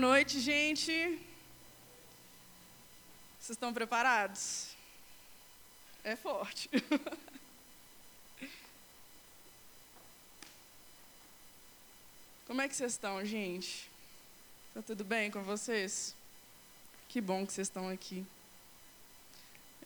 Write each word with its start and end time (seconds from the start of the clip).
noite, 0.00 0.40
gente. 0.40 0.90
Vocês 3.38 3.50
estão 3.50 3.72
preparados? 3.72 4.74
É 6.02 6.16
forte. 6.16 6.70
Como 12.46 12.62
é 12.62 12.68
que 12.68 12.74
vocês 12.74 12.92
estão, 12.92 13.22
gente? 13.24 13.88
Tá 14.74 14.80
tudo 14.82 15.04
bem 15.04 15.30
com 15.30 15.42
vocês? 15.42 16.16
Que 17.06 17.20
bom 17.20 17.46
que 17.46 17.52
vocês 17.52 17.68
estão 17.68 17.88
aqui. 17.88 18.26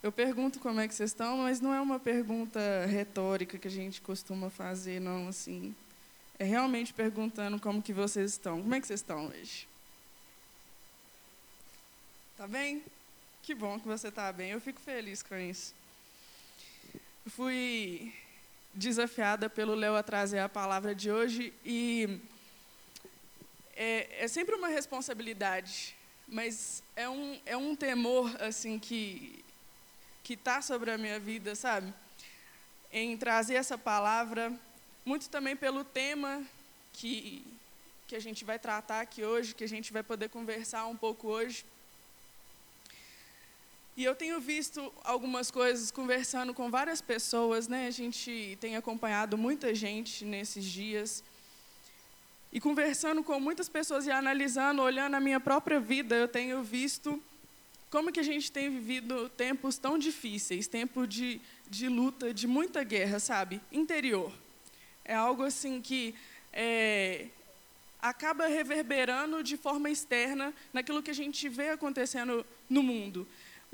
Eu 0.03 0.13
pergunto 0.13 0.61
como 0.61 0.81
é 0.81 0.89
que 0.89 0.95
vocês 0.95 1.11
estão, 1.11 1.39
mas 1.39 1.61
não 1.61 1.75
é 1.75 1.81
uma 1.81 1.99
pergunta 1.99 2.61
retórica 2.87 3.59
que 3.59 3.67
a 3.69 3.71
gente 3.71 4.01
costuma 4.01 4.49
fazer, 4.51 5.01
não, 5.01 5.29
assim. 5.29 5.75
É 6.39 6.45
realmente 6.45 6.93
perguntando 6.95 7.59
como 7.59 7.83
que 7.83 7.93
vocês 7.93 8.31
estão. 8.33 8.63
Como 8.63 8.75
é 8.75 8.81
que 8.81 8.87
vocês 8.87 9.01
estão 9.01 9.27
hoje? 9.29 9.67
Tá 12.37 12.49
bem? 12.49 12.83
Que 13.45 13.55
bom 13.55 13.79
que 13.79 13.87
você 13.87 14.09
está 14.09 14.33
bem. 14.33 14.51
Eu 14.51 14.61
fico 14.61 14.81
feliz 14.81 15.23
com 15.23 15.37
isso. 15.37 15.73
Fui 17.27 18.13
desafiada 18.75 19.49
pelo 19.49 19.73
Léo 19.73 19.95
a 19.95 20.03
trazer 20.03 20.41
a 20.41 20.49
palavra 20.49 20.97
de 20.97 21.13
hoje 21.13 21.55
e 21.65 22.19
é, 23.77 24.25
é 24.25 24.27
sempre 24.27 24.57
uma 24.57 24.67
responsabilidade, 24.67 25.95
mas 26.27 26.83
é 26.97 27.09
um, 27.09 27.41
é 27.47 27.57
um 27.57 27.77
temor 27.77 28.35
assim 28.43 28.81
que 28.81 29.45
que 30.25 30.35
está 30.35 30.61
sobre 30.61 30.91
a 30.91 30.99
minha 30.99 31.21
vida, 31.21 31.55
sabe? 31.55 31.95
Em 32.91 33.17
trazer 33.17 33.55
essa 33.55 33.79
palavra, 33.79 34.53
muito 35.05 35.29
também 35.29 35.55
pelo 35.55 35.85
tema 35.85 36.43
que, 36.95 37.47
que 38.09 38.17
a 38.17 38.21
gente 38.21 38.43
vai 38.43 38.59
tratar 38.59 39.03
aqui 39.03 39.23
hoje, 39.23 39.55
que 39.55 39.63
a 39.63 39.69
gente 39.69 39.93
vai 39.93 40.03
poder 40.03 40.31
conversar 40.31 40.87
um 40.87 40.97
pouco 40.97 41.29
hoje. 41.29 41.65
E 43.97 44.03
eu 44.03 44.15
tenho 44.15 44.41
visto 44.41 44.93
algumas 45.05 45.53
coisas 45.53 45.93
conversando 45.93 46.53
com 46.53 46.69
várias 46.69 47.01
pessoas, 47.01 47.69
né? 47.69 47.87
A 47.87 47.93
gente 47.93 48.59
tem 48.61 48.75
acompanhado 48.75 49.39
muita 49.39 49.73
gente 49.73 50.25
nesses 50.25 50.65
dias. 50.65 51.23
E 52.53 52.61
conversando 52.61 53.23
com 53.23 53.39
muitas 53.39 53.69
pessoas 53.69 54.05
e 54.07 54.11
analisando, 54.11 54.83
olhando 54.83 55.15
a 55.15 55.21
minha 55.21 55.39
própria 55.39 55.79
vida, 55.79 56.17
eu 56.17 56.27
tenho 56.27 56.61
visto 56.65 57.23
como 57.89 58.11
que 58.11 58.19
a 58.19 58.25
gente 58.25 58.51
tem 58.51 58.69
vivido 58.69 59.29
tempos 59.29 59.79
tão 59.79 59.97
difíceis, 59.97 60.67
tempo 60.67 61.07
de, 61.07 61.41
de 61.71 61.89
luta, 61.89 62.35
de 62.35 62.49
muita 62.49 62.83
guerra, 62.83 63.21
sabe? 63.21 63.61
Interior. 63.71 64.33
É 65.05 65.15
algo 65.15 65.45
assim 65.45 65.81
que 65.81 66.17
é, 66.53 67.27
acaba 68.03 68.49
reverberando 68.49 69.41
de 69.41 69.57
forma 69.57 69.89
externa 69.89 70.53
naquilo 70.73 71.01
que 71.01 71.13
a 71.13 71.15
gente 71.15 71.49
vê 71.49 71.69
acontecendo 71.69 72.45
no 72.69 72.83
mundo. 72.83 73.25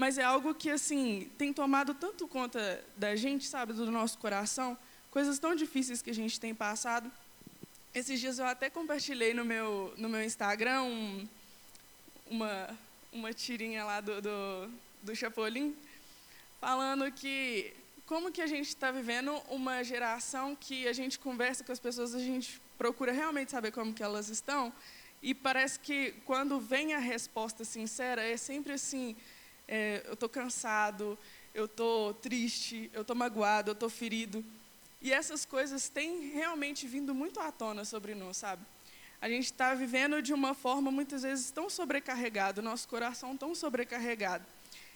Mas 0.01 0.17
é 0.17 0.25
algo 0.25 0.55
que 0.55 0.71
assim 0.71 1.31
tem 1.37 1.53
tomado 1.53 1.93
tanto 1.93 2.27
conta 2.27 2.83
da 2.97 3.15
gente, 3.15 3.47
sabe, 3.47 3.75
do 3.75 3.91
nosso 3.91 4.17
coração, 4.17 4.69
coisas 5.11 5.39
tão 5.39 5.55
difíceis 5.55 6.01
que 6.01 6.09
a 6.09 6.15
gente 6.15 6.41
tem 6.41 6.55
passado. 6.55 7.13
Esses 7.95 8.19
dias 8.19 8.39
eu 8.39 8.47
até 8.47 8.71
compartilhei 8.71 9.35
no 9.35 9.45
meu 9.45 9.93
no 9.99 10.09
meu 10.09 10.23
Instagram 10.25 10.85
um, 10.85 11.29
uma 12.31 12.79
uma 13.13 13.31
tirinha 13.35 13.85
lá 13.85 14.01
do, 14.01 14.23
do, 14.23 14.71
do 15.03 15.15
Chapolin, 15.15 15.77
falando 16.63 17.13
que 17.13 17.71
como 18.07 18.33
que 18.33 18.41
a 18.41 18.47
gente 18.47 18.69
está 18.69 18.91
vivendo 18.91 19.35
uma 19.51 19.85
geração 19.85 20.57
que 20.57 20.89
a 20.89 20.95
gente 20.95 21.19
conversa 21.19 21.63
com 21.63 21.73
as 21.73 21.79
pessoas, 21.79 22.15
a 22.15 22.21
gente 22.21 22.59
procura 22.79 23.13
realmente 23.13 23.51
saber 23.51 23.71
como 23.71 23.93
que 23.93 24.03
elas 24.03 24.31
estão, 24.31 24.73
e 25.23 25.35
parece 25.35 25.79
que 25.79 26.15
quando 26.25 26.59
vem 26.59 26.95
a 26.95 26.99
resposta 26.99 27.67
sincera, 27.67 28.23
é 28.23 28.39
sempre 28.39 28.73
assim, 28.73 29.15
é, 29.71 30.03
eu 30.07 30.13
estou 30.13 30.29
cansado, 30.29 31.19
eu 31.55 31.65
estou 31.65 32.13
triste, 32.13 32.91
eu 32.93 33.01
estou 33.01 33.17
magoado, 33.17 33.71
eu 33.71 33.75
estou 33.75 33.89
ferido. 33.89 34.45
E 35.01 35.13
essas 35.13 35.47
coisas 35.47 35.89
têm 35.89 36.29
realmente 36.31 36.87
vindo 36.87 37.15
muito 37.15 37.41
à 37.41 37.51
tona 37.51 37.87
sobre 37.87 38.15
nós, 38.15 38.37
sabe? 38.37 38.63
a 39.21 39.29
gente 39.29 39.47
está 39.47 39.75
vivendo 39.75 40.23
de 40.23 40.33
uma 40.33 40.55
forma 40.55 40.91
muitas 40.91 41.23
vezes 41.23 41.51
tão 41.51 41.69
sobrecarregado, 41.69 42.63
nosso 42.63 42.89
coração 42.89 43.37
tão 43.37 43.55
sobrecarregado, 43.55 44.45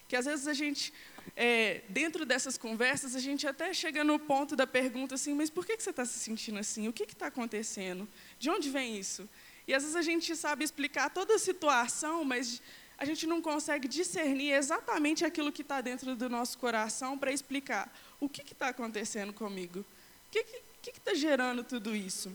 que 0.09 0.17
às 0.17 0.25
vezes 0.25 0.49
a 0.49 0.55
gente, 0.55 0.95
é, 1.37 1.83
dentro 1.91 2.25
dessas 2.25 2.57
conversas, 2.57 3.15
a 3.15 3.21
gente 3.21 3.47
até 3.47 3.73
chega 3.75 4.03
no 4.03 4.19
ponto 4.19 4.57
da 4.57 4.67
pergunta 4.67 5.15
assim, 5.15 5.35
mas 5.35 5.51
por 5.51 5.67
que, 5.67 5.77
que 5.77 5.83
você 5.83 5.91
está 5.91 6.07
se 6.07 6.19
sentindo 6.19 6.59
assim? 6.59 6.89
O 6.89 6.93
que 6.93 7.03
está 7.03 7.27
acontecendo? 7.27 8.09
De 8.39 8.49
onde 8.49 8.71
vem 8.71 8.99
isso? 8.99 9.29
E 9.69 9.75
às 9.75 9.83
vezes 9.83 9.97
a 9.97 10.03
gente 10.03 10.35
sabe 10.37 10.65
explicar 10.65 11.11
toda 11.11 11.35
a 11.35 11.39
situação, 11.39 12.25
mas 12.25 12.63
a 12.97 13.05
gente 13.05 13.27
não 13.27 13.43
consegue 13.43 13.89
discernir 13.89 14.53
exatamente 14.53 15.25
aquilo 15.25 15.53
que 15.53 15.63
está 15.63 15.81
dentro 15.81 16.15
do 16.15 16.29
nosso 16.29 16.57
coração 16.59 17.19
para 17.19 17.33
explicar 17.33 17.93
o 18.21 18.29
que 18.29 18.43
está 18.43 18.69
acontecendo 18.69 19.33
comigo, 19.33 19.81
o 19.81 20.31
que 20.31 20.91
está 20.91 21.15
gerando 21.15 21.65
tudo 21.65 21.95
isso. 21.95 22.33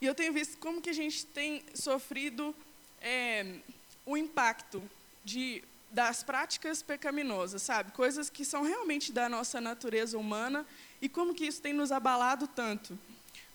E 0.00 0.06
eu 0.06 0.14
tenho 0.14 0.32
visto 0.32 0.58
como 0.58 0.80
que 0.82 0.90
a 0.90 0.92
gente 0.92 1.24
tem 1.26 1.62
sofrido 1.74 2.54
é, 3.00 3.60
o 4.04 4.16
impacto 4.16 4.82
de, 5.24 5.62
das 5.90 6.22
práticas 6.22 6.82
pecaminosas, 6.82 7.62
sabe? 7.62 7.92
Coisas 7.92 8.28
que 8.28 8.44
são 8.44 8.62
realmente 8.62 9.12
da 9.12 9.28
nossa 9.28 9.60
natureza 9.60 10.18
humana 10.18 10.66
e 11.00 11.08
como 11.08 11.34
que 11.34 11.46
isso 11.46 11.62
tem 11.62 11.72
nos 11.72 11.92
abalado 11.92 12.48
tanto. 12.48 12.98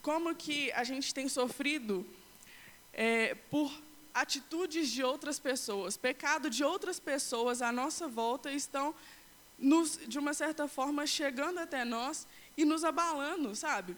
Como 0.02 0.34
que 0.36 0.72
a 0.72 0.86
gente 0.86 1.14
tem 1.14 1.28
sofrido 1.28 2.06
é, 2.94 3.36
por 3.52 3.70
atitudes 4.22 4.90
de 4.90 5.04
outras 5.04 5.40
pessoas, 5.40 5.96
pecado 5.96 6.50
de 6.50 6.64
outras 6.64 7.00
pessoas 7.00 7.62
à 7.62 7.72
nossa 7.72 8.08
volta 8.08 8.52
estão, 8.52 8.94
nos, 9.60 10.00
de 10.08 10.18
uma 10.18 10.34
certa 10.34 10.68
forma, 10.68 11.06
chegando 11.06 11.60
até 11.60 11.86
nós 11.86 12.28
e 12.58 12.66
nos 12.66 12.84
abalando, 12.84 13.56
sabe? 13.56 13.96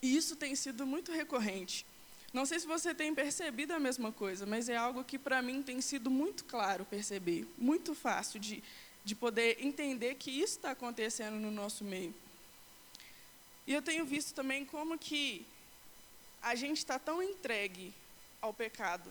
E 0.00 0.16
isso 0.16 0.34
tem 0.34 0.54
sido 0.54 0.86
muito 0.86 1.12
recorrente. 1.12 1.84
Não 2.32 2.46
sei 2.46 2.58
se 2.58 2.66
você 2.66 2.94
tem 2.94 3.14
percebido 3.14 3.74
a 3.74 3.78
mesma 3.78 4.10
coisa, 4.10 4.46
mas 4.46 4.70
é 4.70 4.76
algo 4.76 5.04
que 5.04 5.18
para 5.18 5.42
mim 5.42 5.62
tem 5.62 5.82
sido 5.82 6.10
muito 6.10 6.44
claro 6.44 6.86
perceber, 6.86 7.46
muito 7.58 7.94
fácil 7.94 8.40
de, 8.40 8.64
de 9.04 9.14
poder 9.14 9.58
entender 9.60 10.14
que 10.14 10.30
isso 10.30 10.56
está 10.56 10.70
acontecendo 10.70 11.34
no 11.34 11.50
nosso 11.50 11.84
meio. 11.84 12.14
E 13.66 13.74
eu 13.74 13.82
tenho 13.82 14.06
visto 14.06 14.34
também 14.34 14.64
como 14.64 14.98
que 14.98 15.46
a 16.40 16.54
gente 16.54 16.78
está 16.78 16.98
tão 16.98 17.22
entregue 17.22 17.92
ao 18.42 18.52
pecado. 18.52 19.08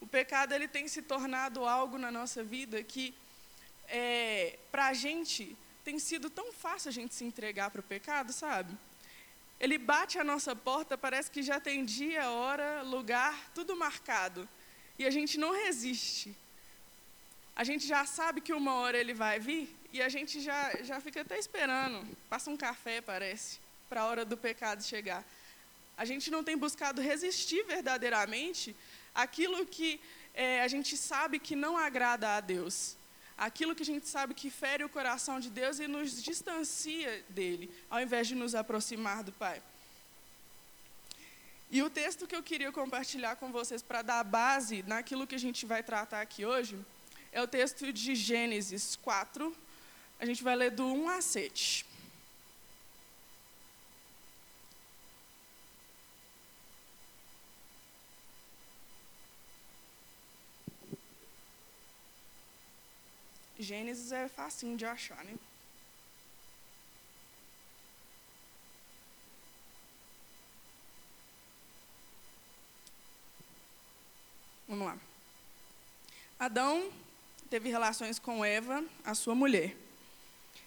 O 0.00 0.06
pecado 0.06 0.52
ele 0.52 0.66
tem 0.66 0.88
se 0.88 1.02
tornado 1.02 1.64
algo 1.64 1.98
na 1.98 2.10
nossa 2.10 2.42
vida 2.42 2.82
que, 2.82 3.14
é, 3.86 4.58
para 4.72 4.86
a 4.86 4.94
gente, 4.94 5.56
tem 5.84 5.98
sido 5.98 6.28
tão 6.30 6.52
fácil 6.52 6.88
a 6.88 6.92
gente 6.92 7.14
se 7.14 7.24
entregar 7.24 7.70
para 7.70 7.80
o 7.80 7.84
pecado, 7.84 8.32
sabe? 8.32 8.76
Ele 9.60 9.78
bate 9.78 10.18
a 10.18 10.24
nossa 10.24 10.56
porta, 10.56 10.98
parece 10.98 11.30
que 11.30 11.42
já 11.42 11.60
tem 11.60 11.84
dia, 11.84 12.30
hora, 12.30 12.82
lugar, 12.82 13.50
tudo 13.54 13.76
marcado. 13.76 14.48
E 14.98 15.06
a 15.06 15.10
gente 15.10 15.38
não 15.38 15.52
resiste. 15.52 16.34
A 17.54 17.62
gente 17.62 17.86
já 17.86 18.04
sabe 18.04 18.40
que 18.40 18.52
uma 18.52 18.74
hora 18.74 18.98
ele 18.98 19.14
vai 19.14 19.38
vir 19.38 19.74
e 19.92 20.02
a 20.02 20.08
gente 20.08 20.40
já, 20.40 20.74
já 20.82 21.00
fica 21.00 21.20
até 21.20 21.38
esperando. 21.38 22.04
Passa 22.28 22.50
um 22.50 22.56
café, 22.56 23.00
parece, 23.00 23.58
para 23.88 24.00
a 24.00 24.06
hora 24.06 24.24
do 24.24 24.36
pecado 24.36 24.82
chegar. 24.82 25.24
A 25.96 26.04
gente 26.04 26.30
não 26.30 26.42
tem 26.42 26.56
buscado 26.56 27.00
resistir 27.00 27.64
verdadeiramente 27.64 28.74
aquilo 29.14 29.64
que 29.66 30.00
é, 30.34 30.62
a 30.62 30.68
gente 30.68 30.96
sabe 30.96 31.38
que 31.38 31.54
não 31.54 31.76
agrada 31.76 32.36
a 32.36 32.40
Deus 32.40 32.96
aquilo 33.36 33.74
que 33.74 33.82
a 33.82 33.86
gente 33.86 34.08
sabe 34.08 34.32
que 34.34 34.50
fere 34.50 34.84
o 34.84 34.88
coração 34.88 35.40
de 35.40 35.50
Deus 35.50 35.78
e 35.78 35.88
nos 35.88 36.22
distancia 36.22 37.24
dele, 37.28 37.70
ao 37.90 38.00
invés 38.00 38.28
de 38.28 38.34
nos 38.34 38.54
aproximar 38.54 39.22
do 39.22 39.32
Pai. 39.32 39.60
E 41.70 41.82
o 41.82 41.90
texto 41.90 42.26
que 42.26 42.36
eu 42.36 42.42
queria 42.42 42.70
compartilhar 42.70 43.36
com 43.36 43.50
vocês 43.50 43.82
para 43.82 44.02
dar 44.02 44.22
base 44.22 44.84
naquilo 44.86 45.26
que 45.26 45.34
a 45.34 45.38
gente 45.38 45.66
vai 45.66 45.82
tratar 45.82 46.20
aqui 46.20 46.44
hoje 46.44 46.78
é 47.32 47.42
o 47.42 47.48
texto 47.48 47.92
de 47.92 48.14
Gênesis 48.14 48.94
4. 48.96 49.54
A 50.20 50.24
gente 50.24 50.44
vai 50.44 50.54
ler 50.54 50.70
do 50.70 50.86
1 50.86 51.08
a 51.08 51.20
7. 51.20 51.84
Gênesis 63.64 64.12
é 64.12 64.28
facinho 64.28 64.76
de 64.76 64.84
achar, 64.84 65.24
né? 65.24 65.34
Vamos 74.68 74.86
lá. 74.86 74.98
Adão 76.38 76.90
teve 77.48 77.68
relações 77.68 78.18
com 78.18 78.44
Eva, 78.44 78.84
a 79.04 79.14
sua 79.14 79.34
mulher. 79.34 79.76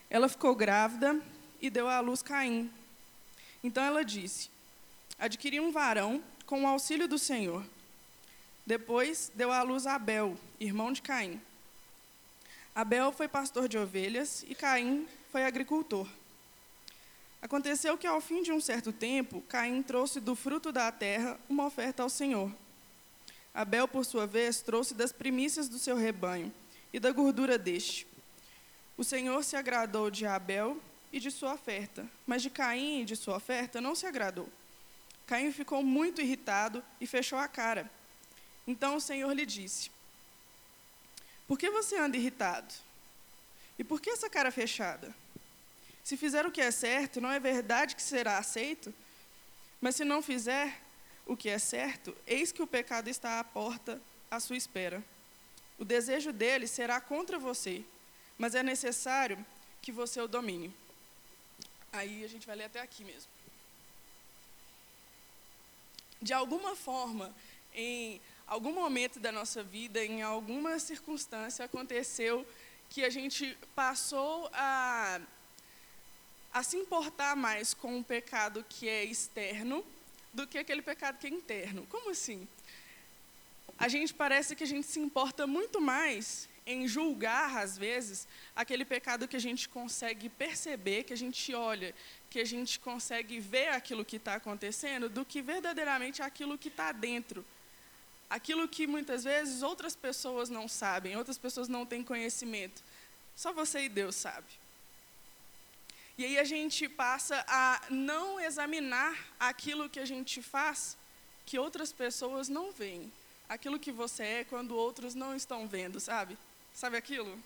Ela 0.10 0.30
ficou 0.30 0.56
grávida 0.56 1.22
e 1.62 1.70
deu 1.70 1.88
à 1.88 2.00
luz 2.00 2.22
Caim. 2.22 2.72
Então 3.64 3.84
ela 3.84 4.04
disse: 4.04 4.50
Adquiri 5.20 5.60
um 5.60 5.72
varão, 5.72 6.24
com 6.46 6.64
o 6.64 6.68
auxílio 6.68 7.08
do 7.08 7.18
Senhor. 7.18 7.66
Depois 8.66 9.32
deu 9.36 9.52
à 9.52 9.62
luz 9.62 9.86
Abel, 9.86 10.38
irmão 10.60 10.92
de 10.92 11.02
Caim. 11.02 11.42
Abel 12.78 13.12
foi 13.12 13.28
pastor 13.28 13.68
de 13.68 13.76
ovelhas 13.76 14.46
e 14.48 14.54
Caim 14.54 15.08
foi 15.32 15.44
agricultor. 15.44 16.08
Aconteceu 17.42 17.98
que, 17.98 18.06
ao 18.06 18.22
fim 18.22 18.44
de 18.44 18.52
um 18.52 18.62
certo 18.62 18.94
tempo, 18.94 19.42
Caim 19.50 19.82
trouxe 19.82 20.20
do 20.20 20.36
fruto 20.36 20.72
da 20.72 20.92
terra 20.92 21.40
uma 21.50 21.66
oferta 21.66 22.04
ao 22.04 22.10
Senhor. 22.10 22.52
Abel, 23.52 23.88
por 23.88 24.06
sua 24.06 24.28
vez, 24.28 24.62
trouxe 24.62 24.94
das 24.94 25.12
primícias 25.12 25.68
do 25.68 25.80
seu 25.80 25.96
rebanho 25.98 26.54
e 26.94 27.00
da 27.00 27.12
gordura 27.12 27.58
deste. 27.58 28.06
O 28.96 29.04
Senhor 29.04 29.44
se 29.44 29.56
agradou 29.56 30.12
de 30.12 30.28
Abel 30.28 30.78
e 31.12 31.20
de 31.20 31.32
sua 31.32 31.56
oferta, 31.56 32.08
mas 32.28 32.44
de 32.44 32.52
Caim 32.52 33.02
e 33.02 33.06
de 33.06 33.16
sua 33.16 33.38
oferta 33.38 33.82
não 33.82 33.96
se 33.96 34.06
agradou. 34.06 34.48
Caim 35.26 35.52
ficou 35.52 35.82
muito 35.82 36.22
irritado 36.22 36.84
e 37.02 37.08
fechou 37.08 37.40
a 37.40 37.48
cara. 37.48 37.90
Então 38.68 38.98
o 38.98 39.02
Senhor 39.02 39.34
lhe 39.34 39.48
disse: 39.48 39.90
Por 41.48 41.58
que 41.58 41.70
você 41.70 41.98
anda 41.98 42.18
irritado? 42.18 42.74
E 43.80 43.84
por 43.84 44.02
que 44.02 44.10
essa 44.10 44.30
cara 44.30 44.52
fechada? 44.52 45.16
Se 46.04 46.18
fizer 46.18 46.46
o 46.46 46.52
que 46.52 46.62
é 46.62 46.72
certo, 46.72 47.22
não 47.22 47.32
é 47.32 47.40
verdade 47.40 47.96
que 47.96 48.02
será 48.02 48.38
aceito? 48.38 48.94
Mas 49.80 49.96
se 49.96 50.04
não 50.04 50.22
fizer 50.22 50.82
o 51.26 51.36
que 51.36 51.50
é 51.50 51.60
certo, 51.60 52.16
eis 52.26 52.52
que 52.52 52.62
o 52.62 52.68
pecado 52.68 53.10
está 53.10 53.40
à 53.40 53.44
porta 53.44 54.02
à 54.30 54.40
sua 54.40 54.58
espera. 54.58 55.04
O 55.78 55.86
desejo 55.86 56.34
dele 56.34 56.68
será 56.68 57.00
contra 57.00 57.38
você, 57.38 57.84
mas 58.38 58.56
é 58.56 58.64
necessário 58.64 59.46
que 59.82 59.92
você 59.92 60.20
o 60.20 60.28
domine. 60.28 60.74
Aí 61.92 62.24
a 62.24 62.28
gente 62.28 62.48
vai 62.48 62.56
ler 62.56 62.66
até 62.66 62.82
aqui 62.82 63.04
mesmo. 63.04 63.30
De 66.22 66.34
alguma 66.34 66.76
forma, 66.76 67.34
em 67.74 68.20
algum 68.48 68.74
momento 68.74 69.20
da 69.20 69.32
nossa 69.32 69.62
vida, 69.62 70.04
em 70.04 70.22
alguma 70.22 70.80
circunstância, 70.80 71.66
aconteceu 71.66 72.48
que 72.90 73.04
a 73.04 73.10
gente 73.10 73.58
passou 73.76 74.50
a 74.54 75.20
a 76.54 76.64
se 76.64 76.76
importar 76.76 77.36
mais 77.36 77.76
com 77.76 78.00
o 78.00 78.04
pecado 78.04 78.66
que 78.68 78.90
é 78.90 79.04
externo 79.04 79.86
do 80.34 80.48
que 80.48 80.58
aquele 80.58 80.82
pecado 80.82 81.20
que 81.20 81.28
é 81.28 81.30
interno. 81.30 81.86
Como 81.88 82.10
assim? 82.10 82.48
A 83.78 83.88
gente 83.88 84.12
parece 84.12 84.56
que 84.56 84.64
a 84.64 84.68
gente 84.68 84.88
se 84.88 85.00
importa 85.00 85.46
muito 85.46 85.80
mais 85.80 86.50
em 86.66 86.88
julgar, 86.88 87.58
às 87.58 87.78
vezes, 87.78 88.28
aquele 88.56 88.84
pecado 88.84 89.28
que 89.28 89.36
a 89.36 89.40
gente 89.40 89.70
consegue 89.70 90.30
perceber, 90.30 91.04
que 91.04 91.14
a 91.14 91.18
gente 91.18 91.54
olha, 91.54 91.94
que 92.30 92.40
a 92.40 92.46
gente 92.46 92.80
consegue 92.80 93.40
ver 93.40 93.70
aquilo 93.70 94.04
que 94.04 94.18
está 94.18 94.34
acontecendo, 94.36 95.08
do 95.08 95.24
que 95.24 95.42
verdadeiramente 95.42 96.22
aquilo 96.22 96.58
que 96.58 96.70
está 96.70 96.92
dentro. 96.92 97.46
Aquilo 98.30 98.68
que 98.68 98.86
muitas 98.86 99.24
vezes 99.24 99.64
outras 99.64 99.96
pessoas 99.96 100.50
não 100.50 100.68
sabem, 100.68 101.16
outras 101.16 101.38
pessoas 101.38 101.68
não 101.68 101.86
têm 101.86 102.04
conhecimento. 102.04 102.84
Só 103.36 103.54
você 103.54 103.82
e 103.82 103.90
Deus 103.90 104.16
sabe. 104.16 104.48
E 106.18 106.26
aí 106.26 106.40
a 106.40 106.44
gente 106.44 106.90
passa 106.90 107.46
a 107.48 107.82
não 107.90 108.40
examinar 108.40 109.16
aquilo 109.40 109.90
que 109.90 110.00
a 110.00 110.06
gente 110.06 110.42
faz 110.42 110.98
que 111.46 111.58
outras 111.58 111.94
pessoas 111.94 112.50
não 112.50 112.72
veem. 112.72 113.12
Aquilo 113.48 113.80
que 113.80 113.92
você 113.92 114.24
é 114.24 114.44
quando 114.44 114.76
outros 114.76 115.16
não 115.16 115.36
estão 115.36 115.68
vendo, 115.68 116.00
sabe? 116.00 116.38
Sabe 116.74 116.98
aquilo? 116.98 117.40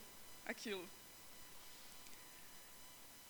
Aquilo. 0.45 0.84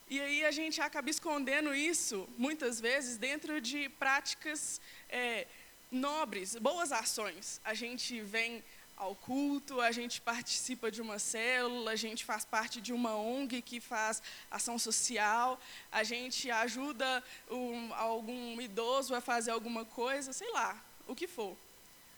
E 0.09 0.19
aí 0.21 0.45
a 0.45 0.51
gente 0.51 0.79
acaba 0.79 1.09
escondendo 1.09 1.73
isso, 1.73 2.27
muitas 2.37 2.79
vezes, 2.79 3.17
dentro 3.17 3.59
de 3.59 3.89
práticas 3.89 4.79
é, 5.09 5.47
nobres, 5.91 6.55
boas 6.55 6.91
ações. 6.91 7.59
A 7.63 7.73
gente 7.73 8.21
vem 8.21 8.63
ao 8.95 9.15
culto, 9.15 9.81
a 9.81 9.91
gente 9.91 10.21
participa 10.21 10.91
de 10.91 11.01
uma 11.01 11.17
célula, 11.17 11.91
a 11.91 11.95
gente 11.95 12.23
faz 12.23 12.45
parte 12.45 12.79
de 12.79 12.93
uma 12.93 13.15
ONG 13.15 13.61
que 13.61 13.79
faz 13.79 14.21
ação 14.49 14.77
social, 14.77 15.59
a 15.91 16.03
gente 16.03 16.51
ajuda 16.51 17.23
um, 17.49 17.93
algum 17.95 18.61
idoso 18.61 19.15
a 19.15 19.19
fazer 19.19 19.51
alguma 19.51 19.83
coisa, 19.83 20.31
sei 20.31 20.51
lá, 20.51 20.79
o 21.07 21.15
que 21.15 21.27
for. 21.27 21.57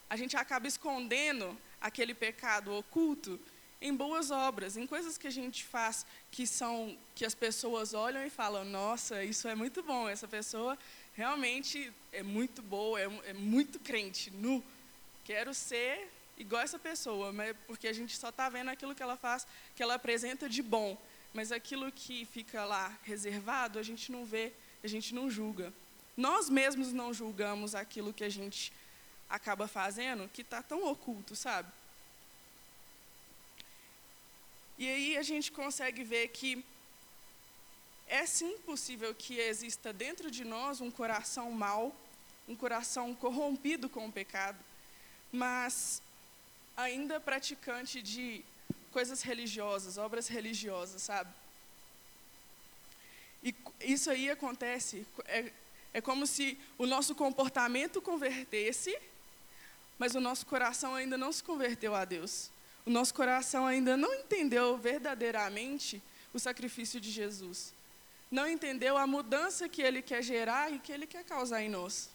A 0.09 0.17
gente 0.17 0.35
acaba 0.35 0.67
escondendo 0.67 1.57
aquele 1.79 2.13
pecado 2.13 2.75
oculto 2.75 3.39
em 3.81 3.93
boas 3.93 4.29
obras, 4.29 4.77
em 4.77 4.85
coisas 4.85 5.17
que 5.17 5.27
a 5.27 5.31
gente 5.31 5.63
faz 5.63 6.05
que 6.31 6.45
são 6.45 6.97
que 7.15 7.25
as 7.25 7.35
pessoas 7.35 7.93
olham 7.93 8.25
e 8.25 8.29
falam: 8.29 8.63
"Nossa, 8.63 9.23
isso 9.23 9.47
é 9.47 9.55
muito 9.55 9.81
bom, 9.83 10.07
essa 10.07 10.27
pessoa 10.27 10.77
realmente 11.15 11.91
é 12.11 12.23
muito 12.23 12.61
boa, 12.61 12.99
é, 12.99 13.09
é 13.25 13.33
muito 13.33 13.79
crente, 13.79 14.31
nu. 14.31 14.63
Quero 15.23 15.53
ser 15.53 16.09
igual 16.37 16.61
essa 16.61 16.79
pessoa, 16.79 17.31
mas 17.31 17.55
porque 17.67 17.87
a 17.87 17.93
gente 17.93 18.17
só 18.17 18.29
está 18.29 18.49
vendo 18.49 18.69
aquilo 18.69 18.95
que 18.95 19.03
ela 19.03 19.15
faz, 19.15 19.47
que 19.75 19.83
ela 19.83 19.95
apresenta 19.95 20.49
de 20.49 20.61
bom, 20.61 20.97
mas 21.33 21.51
aquilo 21.51 21.91
que 21.91 22.25
fica 22.25 22.65
lá 22.65 22.97
reservado, 23.03 23.79
a 23.79 23.83
gente 23.83 24.11
não 24.11 24.25
vê, 24.25 24.51
a 24.83 24.87
gente 24.87 25.13
não 25.15 25.29
julga. 25.29 25.73
Nós 26.15 26.49
mesmos 26.49 26.91
não 26.91 27.13
julgamos 27.13 27.73
aquilo 27.73 28.13
que 28.13 28.23
a 28.23 28.29
gente 28.29 28.71
acaba 29.29 29.67
fazendo, 29.67 30.29
que 30.29 30.41
está 30.41 30.61
tão 30.61 30.85
oculto, 30.85 31.35
sabe? 31.35 31.71
E 34.77 34.87
aí 34.87 35.17
a 35.17 35.23
gente 35.23 35.51
consegue 35.51 36.03
ver 36.03 36.27
que 36.29 36.63
é 38.13 38.27
sim 38.27 38.59
possível 38.59 39.11
que 39.15 39.39
exista 39.39 39.91
dentro 39.91 40.29
de 40.29 40.45
nós 40.45 40.79
um 40.79 40.91
coração 40.91 41.49
mau, 41.49 41.95
um 42.47 42.55
coração 42.55 43.15
corrompido 43.15 43.89
com 43.89 44.05
o 44.05 44.11
pecado, 44.11 44.59
mas 45.31 45.99
ainda 46.77 47.19
praticante 47.19 48.03
de 48.03 48.45
coisas 48.91 49.23
religiosas, 49.23 49.97
obras 49.97 50.27
religiosas, 50.27 51.01
sabe? 51.01 51.33
E 53.43 53.55
isso 53.81 54.11
aí 54.11 54.29
acontece, 54.29 55.07
é, 55.25 55.51
é 55.91 55.99
como 55.99 56.27
se 56.27 56.55
o 56.77 56.85
nosso 56.85 57.15
comportamento 57.15 57.99
convertesse, 57.99 58.95
mas 59.97 60.13
o 60.13 60.21
nosso 60.21 60.45
coração 60.45 60.93
ainda 60.93 61.17
não 61.17 61.31
se 61.31 61.43
converteu 61.43 61.95
a 61.95 62.05
Deus. 62.05 62.51
O 62.85 62.91
nosso 62.91 63.11
coração 63.11 63.65
ainda 63.65 63.97
não 63.97 64.13
entendeu 64.13 64.77
verdadeiramente 64.77 65.99
o 66.31 66.37
sacrifício 66.37 67.01
de 67.01 67.09
Jesus. 67.09 67.73
Não 68.37 68.47
entendeu 68.49 68.97
a 68.97 69.05
mudança 69.05 69.69
que 69.69 69.79
ele 69.79 70.01
quer 70.01 70.23
gerar 70.23 70.73
e 70.73 70.79
que 70.79 70.91
ele 70.91 71.05
quer 71.05 71.23
causar 71.23 71.61
em 71.61 71.69
nós. 71.69 72.09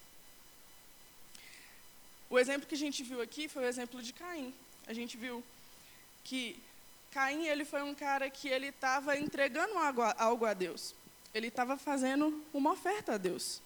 O 2.28 2.37
exemplo 2.37 2.66
que 2.66 2.75
a 2.75 2.84
gente 2.84 3.04
viu 3.04 3.20
aqui 3.22 3.46
foi 3.46 3.62
o 3.62 3.68
exemplo 3.68 4.02
de 4.02 4.12
Caim. 4.12 4.52
A 4.88 4.92
gente 4.92 5.16
viu 5.16 5.44
que 6.25 6.60
Caim 7.12 7.46
ele 7.46 7.64
foi 7.64 7.82
um 7.82 7.94
cara 7.94 8.28
que 8.28 8.48
ele 8.48 8.66
estava 8.66 9.16
entregando 9.16 9.75
algo 9.78 10.44
a 10.44 10.54
Deus. 10.54 10.92
Ele 11.32 11.46
estava 11.46 11.76
fazendo 11.76 12.44
uma 12.52 12.72
oferta 12.72 13.12
a 13.12 13.16
Deus. 13.16 13.62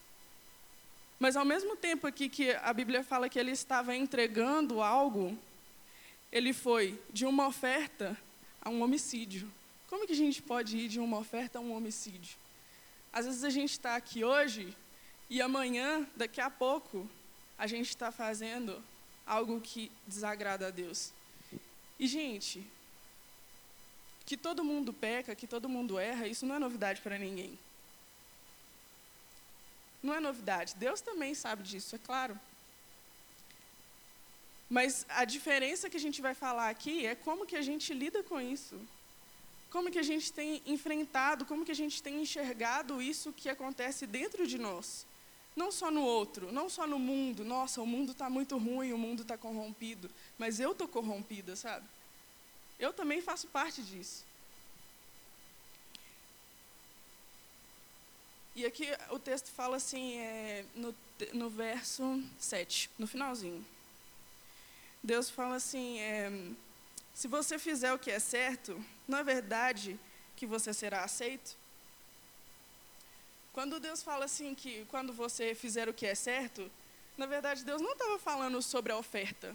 Mas 1.18 1.36
ao 1.36 1.46
mesmo 1.46 1.74
tempo 1.74 2.06
aqui 2.06 2.28
que 2.28 2.50
a 2.50 2.72
Bíblia 2.74 3.02
fala 3.02 3.30
que 3.30 3.38
ele 3.38 3.52
estava 3.52 3.96
entregando 3.96 4.82
algo, 4.82 5.38
ele 6.30 6.52
foi 6.52 7.00
de 7.10 7.24
uma 7.24 7.46
oferta 7.46 8.14
a 8.60 8.68
um 8.68 8.82
homicídio. 8.82 9.50
Como 9.88 10.06
que 10.06 10.12
a 10.12 10.22
gente 10.24 10.42
pode 10.42 10.76
ir 10.76 10.88
de 10.88 11.00
uma 11.00 11.16
oferta 11.16 11.58
a 11.58 11.62
um 11.62 11.74
homicídio? 11.74 12.41
Às 13.12 13.26
vezes 13.26 13.44
a 13.44 13.50
gente 13.50 13.72
está 13.72 13.94
aqui 13.94 14.24
hoje 14.24 14.76
e 15.28 15.40
amanhã, 15.42 16.06
daqui 16.16 16.40
a 16.40 16.50
pouco, 16.50 17.08
a 17.58 17.66
gente 17.66 17.88
está 17.88 18.10
fazendo 18.10 18.82
algo 19.26 19.60
que 19.60 19.90
desagrada 20.06 20.68
a 20.68 20.70
Deus. 20.70 21.12
E, 21.98 22.06
gente, 22.06 22.66
que 24.24 24.36
todo 24.36 24.64
mundo 24.64 24.92
peca, 24.92 25.34
que 25.34 25.46
todo 25.46 25.68
mundo 25.68 25.98
erra, 25.98 26.26
isso 26.26 26.46
não 26.46 26.54
é 26.54 26.58
novidade 26.58 27.00
para 27.00 27.18
ninguém. 27.18 27.58
Não 30.02 30.14
é 30.14 30.20
novidade. 30.20 30.74
Deus 30.76 31.00
também 31.00 31.34
sabe 31.34 31.62
disso, 31.62 31.94
é 31.94 31.98
claro. 31.98 32.38
Mas 34.68 35.04
a 35.08 35.24
diferença 35.24 35.90
que 35.90 35.98
a 35.98 36.00
gente 36.00 36.22
vai 36.22 36.34
falar 36.34 36.70
aqui 36.70 37.06
é 37.06 37.14
como 37.14 37.46
que 37.46 37.56
a 37.56 37.62
gente 37.62 37.92
lida 37.92 38.22
com 38.22 38.40
isso. 38.40 38.80
Como 39.72 39.90
que 39.90 39.98
a 39.98 40.02
gente 40.02 40.30
tem 40.30 40.60
enfrentado, 40.66 41.46
como 41.46 41.64
que 41.64 41.72
a 41.72 41.74
gente 41.74 42.02
tem 42.02 42.20
enxergado 42.20 43.00
isso 43.00 43.32
que 43.32 43.48
acontece 43.48 44.06
dentro 44.06 44.46
de 44.46 44.58
nós. 44.58 45.06
Não 45.56 45.72
só 45.72 45.90
no 45.90 46.02
outro, 46.02 46.52
não 46.52 46.68
só 46.68 46.86
no 46.86 46.98
mundo. 46.98 47.42
Nossa, 47.42 47.80
o 47.80 47.86
mundo 47.86 48.12
está 48.12 48.28
muito 48.28 48.58
ruim, 48.58 48.92
o 48.92 48.98
mundo 48.98 49.22
está 49.22 49.38
corrompido. 49.38 50.10
Mas 50.38 50.60
eu 50.60 50.72
estou 50.72 50.86
corrompida, 50.86 51.56
sabe? 51.56 51.86
Eu 52.78 52.92
também 52.92 53.22
faço 53.22 53.46
parte 53.48 53.82
disso. 53.82 54.26
E 58.54 58.66
aqui 58.66 58.86
o 59.10 59.18
texto 59.18 59.50
fala 59.52 59.78
assim, 59.78 60.18
é, 60.18 60.66
no, 60.74 60.94
no 61.32 61.48
verso 61.48 62.22
7, 62.38 62.90
no 62.98 63.06
finalzinho. 63.06 63.64
Deus 65.02 65.30
fala 65.30 65.56
assim: 65.56 65.98
é, 65.98 66.30
se 67.14 67.28
você 67.28 67.58
fizer 67.58 67.92
o 67.92 67.98
que 67.98 68.10
é 68.10 68.18
certo, 68.18 68.82
não 69.06 69.18
é 69.18 69.24
verdade 69.24 69.98
que 70.36 70.46
você 70.46 70.72
será 70.72 71.04
aceito? 71.04 71.56
Quando 73.52 73.78
Deus 73.78 74.02
fala 74.02 74.24
assim 74.24 74.54
que 74.54 74.84
quando 74.86 75.12
você 75.12 75.54
fizer 75.54 75.88
o 75.88 75.94
que 75.94 76.06
é 76.06 76.14
certo, 76.14 76.70
na 77.16 77.26
verdade, 77.26 77.64
Deus 77.64 77.82
não 77.82 77.92
estava 77.92 78.18
falando 78.18 78.62
sobre 78.62 78.92
a 78.92 78.96
oferta. 78.96 79.54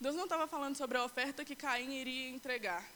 Deus 0.00 0.14
não 0.14 0.24
estava 0.24 0.46
falando 0.46 0.76
sobre 0.76 0.98
a 0.98 1.04
oferta 1.04 1.44
que 1.44 1.56
Caim 1.56 1.94
iria 1.94 2.28
entregar. 2.28 2.86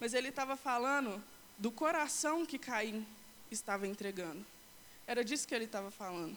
Mas 0.00 0.14
ele 0.14 0.28
estava 0.28 0.56
falando 0.56 1.22
do 1.58 1.70
coração 1.70 2.46
que 2.46 2.58
Caim 2.58 3.06
estava 3.50 3.86
entregando. 3.86 4.44
Era 5.06 5.22
disso 5.22 5.46
que 5.46 5.54
ele 5.54 5.66
estava 5.66 5.90
falando. 5.90 6.36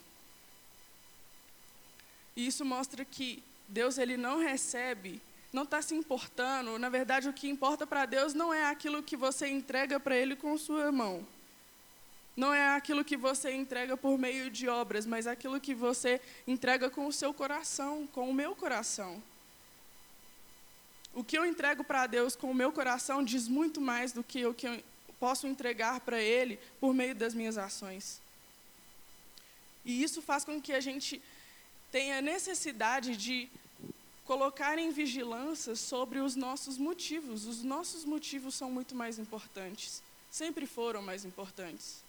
E 2.36 2.46
isso 2.46 2.66
mostra 2.66 3.06
que 3.06 3.42
Deus 3.68 3.98
ele 3.98 4.18
não 4.18 4.40
recebe, 4.40 5.22
não 5.54 5.64
está 5.64 5.82
se 5.84 5.94
importando. 5.94 6.80
Na 6.80 6.90
verdade, 6.90 7.30
o 7.30 7.34
que 7.34 7.48
importa 7.48 7.86
para 7.86 8.08
Deus 8.08 8.34
não 8.34 8.52
é 8.52 8.66
aquilo 8.66 9.04
que 9.04 9.16
você 9.16 9.48
entrega 9.48 10.00
para 10.00 10.16
Ele 10.16 10.36
com 10.36 10.58
sua 10.58 10.92
mão. 10.92 11.26
Não 12.36 12.52
é 12.52 12.76
aquilo 12.76 13.06
que 13.06 13.16
você 13.16 13.52
entrega 13.52 13.96
por 13.96 14.18
meio 14.18 14.50
de 14.50 14.68
obras, 14.68 15.06
mas 15.06 15.28
aquilo 15.28 15.62
que 15.62 15.76
você 15.76 16.20
entrega 16.48 16.90
com 16.90 17.06
o 17.06 17.14
seu 17.14 17.32
coração, 17.32 18.08
com 18.08 18.28
o 18.28 18.34
meu 18.34 18.56
coração. 18.56 19.22
O 21.14 21.24
que 21.24 21.38
eu 21.38 21.46
entrego 21.46 21.84
para 21.84 22.08
Deus 22.08 22.36
com 22.36 22.50
o 22.50 22.56
meu 22.56 22.72
coração 22.72 23.24
diz 23.24 23.48
muito 23.48 23.80
mais 23.80 24.12
do 24.12 24.24
que 24.24 24.44
o 24.48 24.54
que 24.56 24.68
eu 24.68 24.84
posso 25.20 25.46
entregar 25.46 26.00
para 26.00 26.20
Ele 26.20 26.60
por 26.80 26.92
meio 26.92 27.14
das 27.14 27.36
minhas 27.36 27.56
ações. 27.56 28.20
E 29.86 30.02
isso 30.02 30.20
faz 30.20 30.44
com 30.44 30.60
que 30.60 30.74
a 30.74 30.80
gente 30.80 31.22
tenha 31.92 32.20
necessidade 32.20 33.16
de 33.16 33.48
colocar 34.26 34.78
em 34.78 34.92
vigilância 34.92 35.76
sobre 35.76 36.20
os 36.20 36.36
nossos 36.36 36.78
motivos. 36.78 37.46
Os 37.46 37.64
nossos 37.64 38.06
motivos 38.06 38.56
são 38.56 38.72
muito 38.72 38.96
mais 38.96 39.20
importantes, 39.20 40.02
sempre 40.32 40.66
foram 40.66 41.02
mais 41.02 41.26
importantes. 41.26 42.04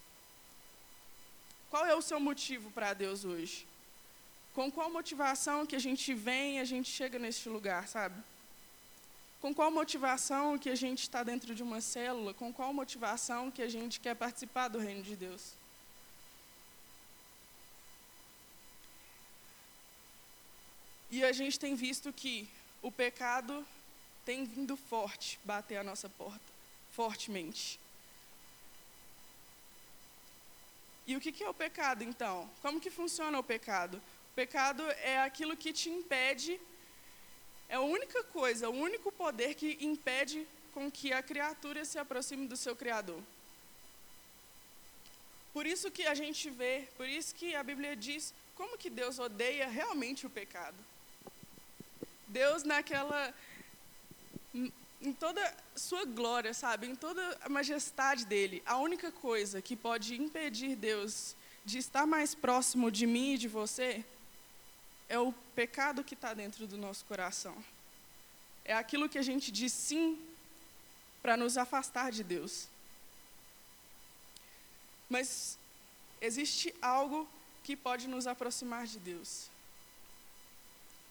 Qual 1.70 1.84
é 1.84 1.94
o 1.94 2.02
seu 2.02 2.20
motivo 2.20 2.70
para 2.70 2.94
Deus 2.94 3.24
hoje? 3.24 3.66
Com 4.54 4.70
qual 4.70 4.88
motivação 4.90 5.66
que 5.66 5.74
a 5.74 5.80
gente 5.80 6.14
vem 6.14 6.60
a 6.60 6.64
gente 6.64 6.88
chega 6.88 7.18
neste 7.18 7.48
lugar, 7.48 7.88
sabe? 7.88 8.22
Com 9.40 9.52
qual 9.52 9.70
motivação 9.70 10.56
que 10.56 10.70
a 10.70 10.74
gente 10.76 11.00
está 11.00 11.22
dentro 11.22 11.54
de 11.54 11.62
uma 11.62 11.80
célula? 11.80 12.32
Com 12.32 12.52
qual 12.52 12.72
motivação 12.72 13.50
que 13.50 13.60
a 13.60 13.68
gente 13.68 13.98
quer 13.98 14.14
participar 14.14 14.68
do 14.68 14.78
reino 14.78 15.02
de 15.02 15.16
Deus? 15.16 15.54
E 21.10 21.24
a 21.24 21.32
gente 21.32 21.58
tem 21.58 21.74
visto 21.74 22.12
que 22.12 22.48
o 22.82 22.90
pecado 22.90 23.64
tem 24.24 24.44
vindo 24.44 24.76
forte 24.76 25.38
bater 25.44 25.76
a 25.76 25.84
nossa 25.84 26.08
porta, 26.08 26.52
fortemente. 26.92 27.78
E 31.06 31.16
o 31.16 31.20
que 31.20 31.42
é 31.42 31.48
o 31.48 31.54
pecado, 31.54 32.02
então? 32.02 32.50
Como 32.62 32.80
que 32.80 32.90
funciona 32.90 33.38
o 33.38 33.42
pecado? 33.42 33.98
O 34.32 34.34
pecado 34.34 34.82
é 35.02 35.20
aquilo 35.20 35.56
que 35.56 35.72
te 35.72 35.90
impede 35.90 36.58
é 37.68 37.76
a 37.76 37.80
única 37.80 38.22
coisa, 38.24 38.68
o 38.68 38.72
único 38.72 39.10
poder 39.10 39.54
que 39.54 39.78
impede 39.80 40.46
com 40.72 40.90
que 40.90 41.12
a 41.12 41.22
criatura 41.22 41.84
se 41.84 41.98
aproxime 41.98 42.46
do 42.46 42.56
seu 42.56 42.76
Criador. 42.76 43.20
Por 45.52 45.66
isso 45.66 45.90
que 45.90 46.06
a 46.06 46.14
gente 46.14 46.50
vê, 46.50 46.88
por 46.96 47.08
isso 47.08 47.34
que 47.34 47.54
a 47.54 47.62
Bíblia 47.62 47.94
diz 47.96 48.34
como 48.54 48.76
que 48.76 48.90
Deus 48.90 49.18
odeia 49.18 49.68
realmente 49.68 50.26
o 50.26 50.30
pecado. 50.30 50.76
Deus 52.28 52.62
naquela 52.62 53.34
em 55.04 55.12
toda 55.12 55.54
sua 55.76 56.06
glória, 56.06 56.54
sabe, 56.54 56.86
em 56.86 56.94
toda 56.94 57.38
a 57.42 57.48
majestade 57.48 58.24
dele, 58.24 58.62
a 58.64 58.78
única 58.78 59.12
coisa 59.12 59.60
que 59.60 59.76
pode 59.76 60.14
impedir 60.14 60.76
Deus 60.76 61.36
de 61.64 61.78
estar 61.78 62.06
mais 62.06 62.34
próximo 62.34 62.90
de 62.90 63.06
mim 63.06 63.34
e 63.34 63.38
de 63.38 63.48
você 63.48 64.04
é 65.08 65.18
o 65.18 65.32
pecado 65.54 66.02
que 66.02 66.14
está 66.14 66.32
dentro 66.32 66.66
do 66.66 66.78
nosso 66.78 67.04
coração. 67.04 67.54
É 68.64 68.72
aquilo 68.72 69.08
que 69.08 69.18
a 69.18 69.22
gente 69.22 69.52
diz 69.52 69.72
sim 69.72 70.18
para 71.22 71.36
nos 71.36 71.58
afastar 71.58 72.10
de 72.10 72.24
Deus. 72.24 72.66
Mas 75.08 75.58
existe 76.20 76.74
algo 76.80 77.28
que 77.62 77.76
pode 77.76 78.08
nos 78.08 78.26
aproximar 78.26 78.86
de 78.86 78.98
Deus. 78.98 79.48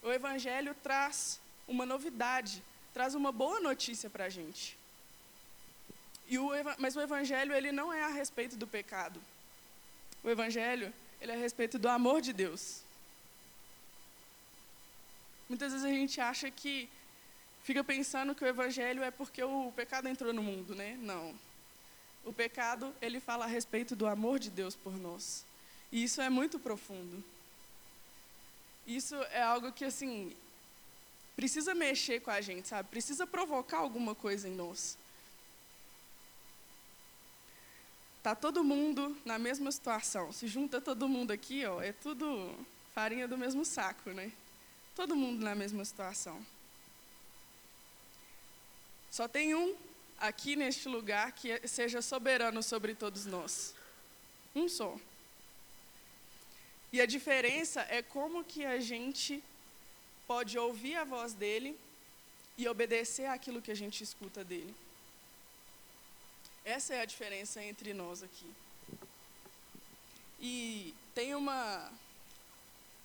O 0.04 0.12
Evangelho 0.12 0.76
traz 0.84 1.40
uma 1.68 1.86
novidade, 1.86 2.62
traz 2.94 3.16
uma 3.16 3.32
boa 3.32 3.60
notícia 3.60 4.10
para 4.10 4.26
a 4.26 4.30
gente. 4.30 4.78
E 6.28 6.38
o, 6.38 6.50
mas 6.78 6.96
o 6.96 7.02
Evangelho 7.02 7.54
ele 7.54 7.72
não 7.72 7.92
é 7.92 8.04
a 8.04 8.10
respeito 8.10 8.56
do 8.58 8.68
pecado. 8.68 9.22
O 10.24 10.30
Evangelho 10.30 10.94
ele 11.22 11.32
é 11.32 11.36
a 11.36 11.38
respeito 11.38 11.80
do 11.80 11.88
amor 11.88 12.22
de 12.22 12.34
Deus. 12.34 12.82
Muitas 15.48 15.72
vezes 15.72 15.86
a 15.86 15.90
gente 15.90 16.20
acha 16.20 16.52
que 16.52 16.90
fica 17.64 17.84
pensando 17.84 18.36
que 18.36 18.44
o 18.44 18.48
evangelho 18.48 19.04
é 19.04 19.12
porque 19.12 19.42
o 19.44 19.72
pecado 19.74 20.08
entrou 20.08 20.34
no 20.34 20.44
mundo, 20.44 20.76
né? 20.76 20.98
Não. 21.00 21.34
O 22.26 22.34
pecado, 22.34 22.94
ele 23.02 23.20
fala 23.20 23.46
a 23.46 23.48
respeito 23.48 23.96
do 23.96 24.08
amor 24.08 24.40
de 24.40 24.50
Deus 24.50 24.76
por 24.76 24.98
nós. 24.98 25.46
E 25.92 26.04
isso 26.04 26.22
é 26.22 26.30
muito 26.30 26.58
profundo. 26.60 27.24
Isso 28.86 29.16
é 29.16 29.42
algo 29.42 29.72
que 29.72 29.86
assim 29.86 30.36
precisa 31.36 31.74
mexer 31.74 32.20
com 32.22 32.32
a 32.32 32.42
gente, 32.42 32.68
sabe? 32.68 32.90
Precisa 32.90 33.26
provocar 33.26 33.78
alguma 33.78 34.14
coisa 34.14 34.48
em 34.48 34.54
nós. 34.54 34.98
Tá 38.22 38.34
todo 38.34 38.64
mundo 38.64 39.18
na 39.26 39.38
mesma 39.38 39.72
situação. 39.72 40.32
Se 40.32 40.48
junta 40.48 40.80
todo 40.80 41.10
mundo 41.10 41.32
aqui, 41.32 41.66
ó, 41.66 41.82
é 41.82 41.92
tudo 41.92 42.56
farinha 42.94 43.28
do 43.28 43.38
mesmo 43.38 43.66
saco, 43.66 44.12
né? 44.12 44.32
Todo 44.96 45.16
mundo 45.16 45.44
na 45.44 45.56
mesma 45.56 45.84
situação. 45.84 46.46
Só 49.12 49.28
tem 49.28 49.54
um 49.54 49.76
aqui 50.18 50.56
neste 50.56 50.88
lugar 50.88 51.32
que 51.34 51.68
seja 51.68 52.02
soberano 52.02 52.64
sobre 52.64 52.96
todos 52.96 53.26
nós. 53.26 53.76
Um 54.56 54.70
só. 54.70 54.98
E 56.94 57.02
a 57.02 57.08
diferença 57.08 57.82
é 57.90 58.04
como 58.04 58.44
que 58.44 58.64
a 58.64 58.80
gente 58.80 59.44
pode 60.28 60.60
ouvir 60.60 60.96
a 60.96 61.04
voz 61.04 61.34
dele 61.34 61.76
e 62.56 62.68
obedecer 62.68 63.26
àquilo 63.26 63.64
que 63.64 63.72
a 63.72 63.76
gente 63.76 64.04
escuta 64.04 64.44
dele. 64.44 64.76
Essa 66.64 66.94
é 66.94 67.02
a 67.02 67.06
diferença 67.06 67.64
entre 67.64 67.96
nós 67.96 68.22
aqui. 68.22 68.46
E 70.40 70.94
tem 71.16 71.34
uma 71.34 71.92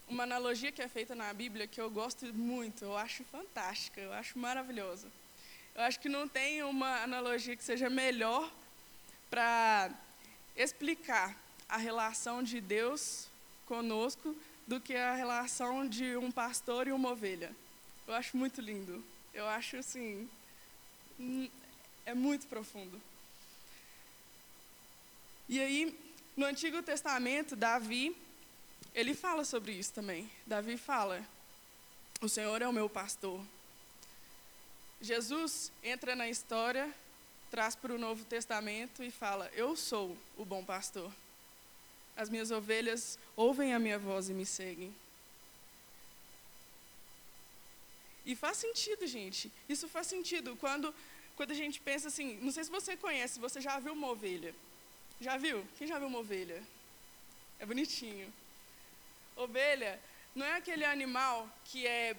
uma 0.07 0.23
analogia 0.23 0.73
que 0.73 0.83
é 0.83 0.89
feita 0.89 1.15
na 1.15 1.33
Bíblia 1.33 1.67
que 1.67 1.81
eu 1.81 1.91
gosto 1.91 2.27
muito, 2.35 2.85
eu 2.85 2.97
acho 2.97 3.25
fantástica, 3.25 4.01
eu 4.01 4.13
acho 4.13 4.39
maravilhosa. 4.39 5.07
Eu 5.75 5.83
acho 5.83 5.99
que 5.99 6.09
não 6.11 6.29
tem 6.29 6.63
uma 6.63 7.03
analogia 7.03 7.57
que 7.57 7.65
seja 7.65 7.89
melhor 7.89 8.53
para 9.31 9.91
explicar 10.57 11.35
a 11.69 11.79
relação 11.79 12.43
de 12.43 12.61
Deus 12.61 13.28
conosco 13.69 14.35
do 14.67 14.81
que 14.81 14.97
a 14.97 15.15
relação 15.15 15.87
de 15.87 16.17
um 16.17 16.33
pastor 16.33 16.89
e 16.89 16.93
uma 16.93 17.11
ovelha. 17.11 17.55
Eu 18.07 18.15
acho 18.15 18.37
muito 18.37 18.61
lindo. 18.61 19.05
Eu 19.33 19.47
acho 19.47 19.77
assim, 19.77 20.29
hum, 21.21 21.49
é 22.05 22.15
muito 22.15 22.47
profundo. 22.47 23.01
E 25.49 25.61
aí, 25.61 25.97
no 26.37 26.47
Antigo 26.47 26.83
Testamento, 26.83 27.55
Davi 27.55 28.17
ele 28.95 29.15
fala 29.15 29.45
sobre 29.45 29.73
isso 29.73 29.93
também. 29.93 30.29
Davi 30.47 30.77
fala: 30.77 31.25
O 32.21 32.29
Senhor 32.29 32.61
é 32.61 32.67
o 32.67 32.73
meu 32.73 32.89
pastor. 32.89 33.41
Jesus 35.01 35.71
entra 35.85 36.17
na 36.17 36.29
história, 36.29 36.93
traz 37.49 37.77
para 37.77 37.95
o 37.95 37.99
Novo 37.99 38.25
Testamento 38.25 39.03
e 39.05 39.11
fala: 39.11 39.49
Eu 39.55 39.77
sou 39.77 40.17
o 40.37 40.45
bom 40.45 40.65
pastor. 40.65 41.13
As 42.23 42.29
minhas 42.29 42.51
ovelhas 42.51 43.17
ouvem 43.37 43.73
a 43.73 43.79
minha 43.79 43.99
voz 43.99 44.29
e 44.29 44.35
me 44.35 44.45
seguem. 44.45 44.93
E 48.27 48.35
faz 48.35 48.57
sentido, 48.59 49.07
gente. 49.07 49.53
Isso 49.69 49.87
faz 49.89 50.09
sentido 50.09 50.57
quando, 50.57 50.93
quando 51.37 51.53
a 51.53 51.55
gente 51.55 51.81
pensa 51.81 52.09
assim. 52.09 52.37
Não 52.43 52.51
sei 52.51 52.65
se 52.65 52.71
você 52.71 52.97
conhece, 52.97 53.39
você 53.39 53.61
já 53.61 53.79
viu 53.79 53.93
uma 53.93 54.09
ovelha? 54.09 54.53
Já 55.21 55.37
viu? 55.37 55.65
Quem 55.79 55.87
já 55.87 55.97
viu 55.97 56.09
uma 56.09 56.19
ovelha? 56.19 56.61
É 57.61 57.65
bonitinho. 57.65 58.31
Ovelha 59.37 60.01
não 60.35 60.45
é 60.45 60.55
aquele 60.57 60.85
animal 60.85 61.49
que 61.67 61.87
é, 61.87 62.17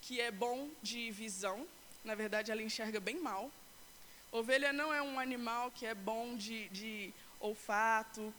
que 0.00 0.18
é 0.18 0.30
bom 0.30 0.70
de 0.82 1.10
visão, 1.10 1.68
na 2.02 2.14
verdade 2.14 2.50
ela 2.50 2.62
enxerga 2.62 2.98
bem 2.98 3.20
mal. 3.20 3.50
Ovelha 4.32 4.72
não 4.72 4.92
é 4.92 5.02
um 5.02 5.20
animal 5.20 5.70
que 5.70 5.84
é 5.84 5.94
bom 5.94 6.36
de, 6.36 6.68
de 6.70 7.12
olfato, 7.38 8.34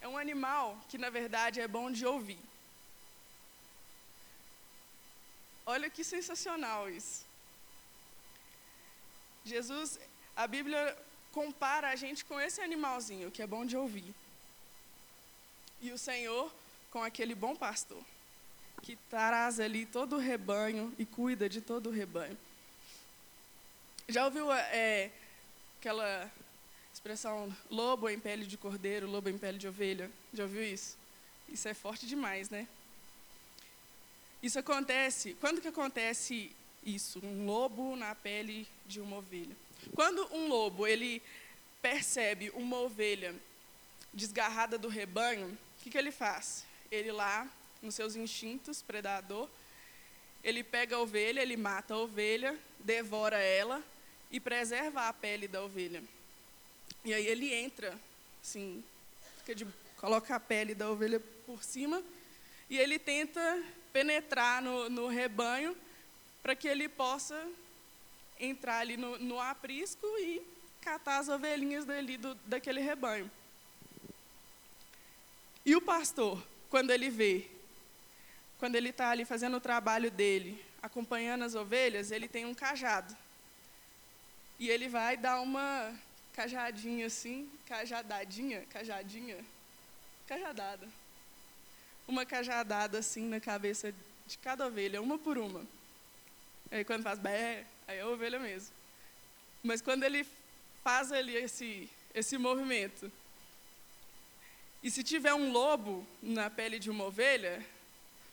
é 0.00 0.08
um 0.08 0.18
animal 0.18 0.78
que 0.88 0.98
na 0.98 1.10
verdade 1.10 1.60
é 1.60 1.68
bom 1.68 1.90
de 1.90 2.04
ouvir. 2.06 2.38
Olha 5.64 5.90
que 5.90 6.04
sensacional 6.04 6.88
isso. 6.88 7.24
Jesus, 9.44 9.98
a 10.36 10.46
Bíblia 10.46 10.96
compara 11.32 11.90
a 11.90 11.96
gente 11.96 12.24
com 12.24 12.40
esse 12.40 12.60
animalzinho 12.60 13.30
que 13.30 13.42
é 13.42 13.46
bom 13.46 13.64
de 13.64 13.76
ouvir. 13.76 14.14
E 15.80 15.92
o 15.92 15.98
Senhor 15.98 16.52
com 16.96 17.02
aquele 17.02 17.34
bom 17.34 17.54
pastor, 17.54 18.02
que 18.80 18.96
traz 19.10 19.60
ali 19.60 19.84
todo 19.84 20.16
o 20.16 20.18
rebanho 20.18 20.94
e 20.98 21.04
cuida 21.04 21.46
de 21.46 21.60
todo 21.60 21.88
o 21.88 21.92
rebanho. 21.92 22.38
Já 24.08 24.24
ouviu 24.24 24.50
é, 24.52 25.10
aquela 25.78 26.32
expressão 26.96 27.54
lobo 27.70 28.08
em 28.08 28.18
pele 28.18 28.46
de 28.46 28.56
cordeiro, 28.56 29.06
lobo 29.06 29.28
em 29.28 29.36
pele 29.36 29.58
de 29.58 29.68
ovelha? 29.68 30.10
Já 30.32 30.44
ouviu 30.44 30.64
isso? 30.64 30.96
Isso 31.46 31.68
é 31.68 31.74
forte 31.74 32.06
demais, 32.06 32.48
né? 32.48 32.66
Isso 34.42 34.58
acontece, 34.58 35.36
quando 35.38 35.60
que 35.60 35.68
acontece 35.68 36.50
isso? 36.82 37.20
Um 37.22 37.44
lobo 37.44 37.96
na 37.96 38.14
pele 38.14 38.66
de 38.86 38.98
uma 38.98 39.18
ovelha. 39.18 39.54
Quando 39.94 40.26
um 40.34 40.48
lobo, 40.48 40.86
ele 40.86 41.22
percebe 41.82 42.50
uma 42.54 42.78
ovelha 42.78 43.34
desgarrada 44.12 44.78
do 44.78 44.88
rebanho, 44.88 45.48
o 45.48 45.82
que, 45.82 45.90
que 45.90 45.98
ele 45.98 46.10
faz? 46.10 46.64
Ele 46.90 47.12
lá, 47.12 47.46
nos 47.82 47.94
seus 47.94 48.16
instintos, 48.16 48.80
predador, 48.80 49.50
ele 50.42 50.64
pega 50.64 50.96
a 50.96 51.00
ovelha, 51.00 51.42
ele 51.42 51.58
mata 51.58 51.92
a 51.92 51.98
ovelha, 51.98 52.58
devora 52.80 53.38
ela 53.38 53.84
e 54.30 54.40
preserva 54.40 55.08
a 55.08 55.12
pele 55.12 55.46
da 55.46 55.62
ovelha. 55.62 56.02
E 57.06 57.14
aí 57.14 57.24
ele 57.24 57.54
entra, 57.54 57.96
assim, 58.42 58.82
de, 59.54 59.64
coloca 59.96 60.34
a 60.34 60.40
pele 60.40 60.74
da 60.74 60.90
ovelha 60.90 61.20
por 61.46 61.62
cima 61.62 62.02
e 62.68 62.76
ele 62.76 62.98
tenta 62.98 63.62
penetrar 63.92 64.60
no, 64.60 64.90
no 64.90 65.06
rebanho 65.06 65.76
para 66.42 66.56
que 66.56 66.66
ele 66.66 66.88
possa 66.88 67.48
entrar 68.40 68.78
ali 68.78 68.96
no, 68.96 69.20
no 69.20 69.40
aprisco 69.40 70.04
e 70.18 70.42
catar 70.80 71.18
as 71.18 71.28
ovelhinhas 71.28 71.84
dali 71.84 72.16
do, 72.16 72.34
daquele 72.44 72.80
rebanho. 72.80 73.30
E 75.64 75.76
o 75.76 75.80
pastor, 75.80 76.44
quando 76.68 76.90
ele 76.90 77.08
vê, 77.08 77.46
quando 78.58 78.74
ele 78.74 78.88
está 78.88 79.10
ali 79.10 79.24
fazendo 79.24 79.58
o 79.58 79.60
trabalho 79.60 80.10
dele, 80.10 80.60
acompanhando 80.82 81.44
as 81.44 81.54
ovelhas, 81.54 82.10
ele 82.10 82.26
tem 82.26 82.44
um 82.44 82.54
cajado. 82.54 83.16
E 84.58 84.68
ele 84.68 84.88
vai 84.88 85.16
dar 85.16 85.40
uma 85.40 85.96
cajadinha 86.36 87.06
assim, 87.06 87.50
cajadadinha, 87.66 88.66
cajadinha, 88.66 89.42
cajadada. 90.28 90.86
Uma 92.06 92.26
cajadada 92.26 92.98
assim 92.98 93.26
na 93.26 93.40
cabeça 93.40 93.92
de 94.26 94.36
cada 94.38 94.66
ovelha, 94.66 95.00
uma 95.00 95.18
por 95.18 95.38
uma. 95.38 95.66
Aí 96.70 96.84
quando 96.84 97.02
faz 97.02 97.18
bé, 97.18 97.64
aí 97.88 97.96
é 97.96 98.02
a 98.02 98.08
ovelha 98.08 98.38
mesmo. 98.38 98.70
Mas 99.64 99.80
quando 99.80 100.04
ele 100.04 100.26
faz 100.84 101.10
ali 101.10 101.34
esse, 101.34 101.88
esse 102.14 102.36
movimento, 102.36 103.10
e 104.82 104.90
se 104.90 105.02
tiver 105.02 105.32
um 105.32 105.50
lobo 105.50 106.06
na 106.22 106.50
pele 106.50 106.78
de 106.78 106.90
uma 106.90 107.04
ovelha, 107.04 107.64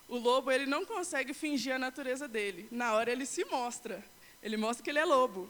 o 0.09 0.17
lobo 0.17 0.51
ele 0.51 0.65
não 0.65 0.85
consegue 0.85 1.33
fingir 1.33 1.73
a 1.73 1.79
natureza 1.79 2.27
dele. 2.27 2.67
Na 2.69 2.93
hora 2.93 3.09
ele 3.09 3.25
se 3.25 3.45
mostra. 3.45 4.03
Ele 4.41 4.57
mostra 4.57 4.83
que 4.83 4.89
ele 4.89 4.99
é 4.99 5.05
lobo. 5.05 5.49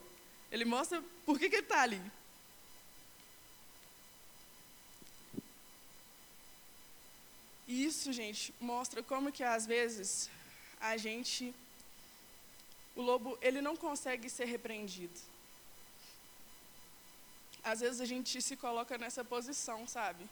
Ele 0.51 0.63
mostra 0.63 1.03
por 1.25 1.39
que, 1.39 1.49
que 1.49 1.55
ele 1.55 1.63
está 1.63 1.81
ali. 1.81 2.01
E 7.67 7.85
isso, 7.85 8.11
gente, 8.11 8.53
mostra 8.59 9.01
como 9.01 9.31
que 9.31 9.43
às 9.43 9.65
vezes 9.65 10.29
a 10.79 10.97
gente, 10.97 11.53
o 12.95 13.01
lobo, 13.01 13.37
ele 13.41 13.61
não 13.61 13.75
consegue 13.75 14.29
ser 14.29 14.45
repreendido. 14.45 15.19
Às 17.63 17.79
vezes 17.79 18.01
a 18.01 18.05
gente 18.05 18.41
se 18.41 18.57
coloca 18.57 18.97
nessa 18.97 19.23
posição, 19.23 19.87
sabe? 19.87 20.27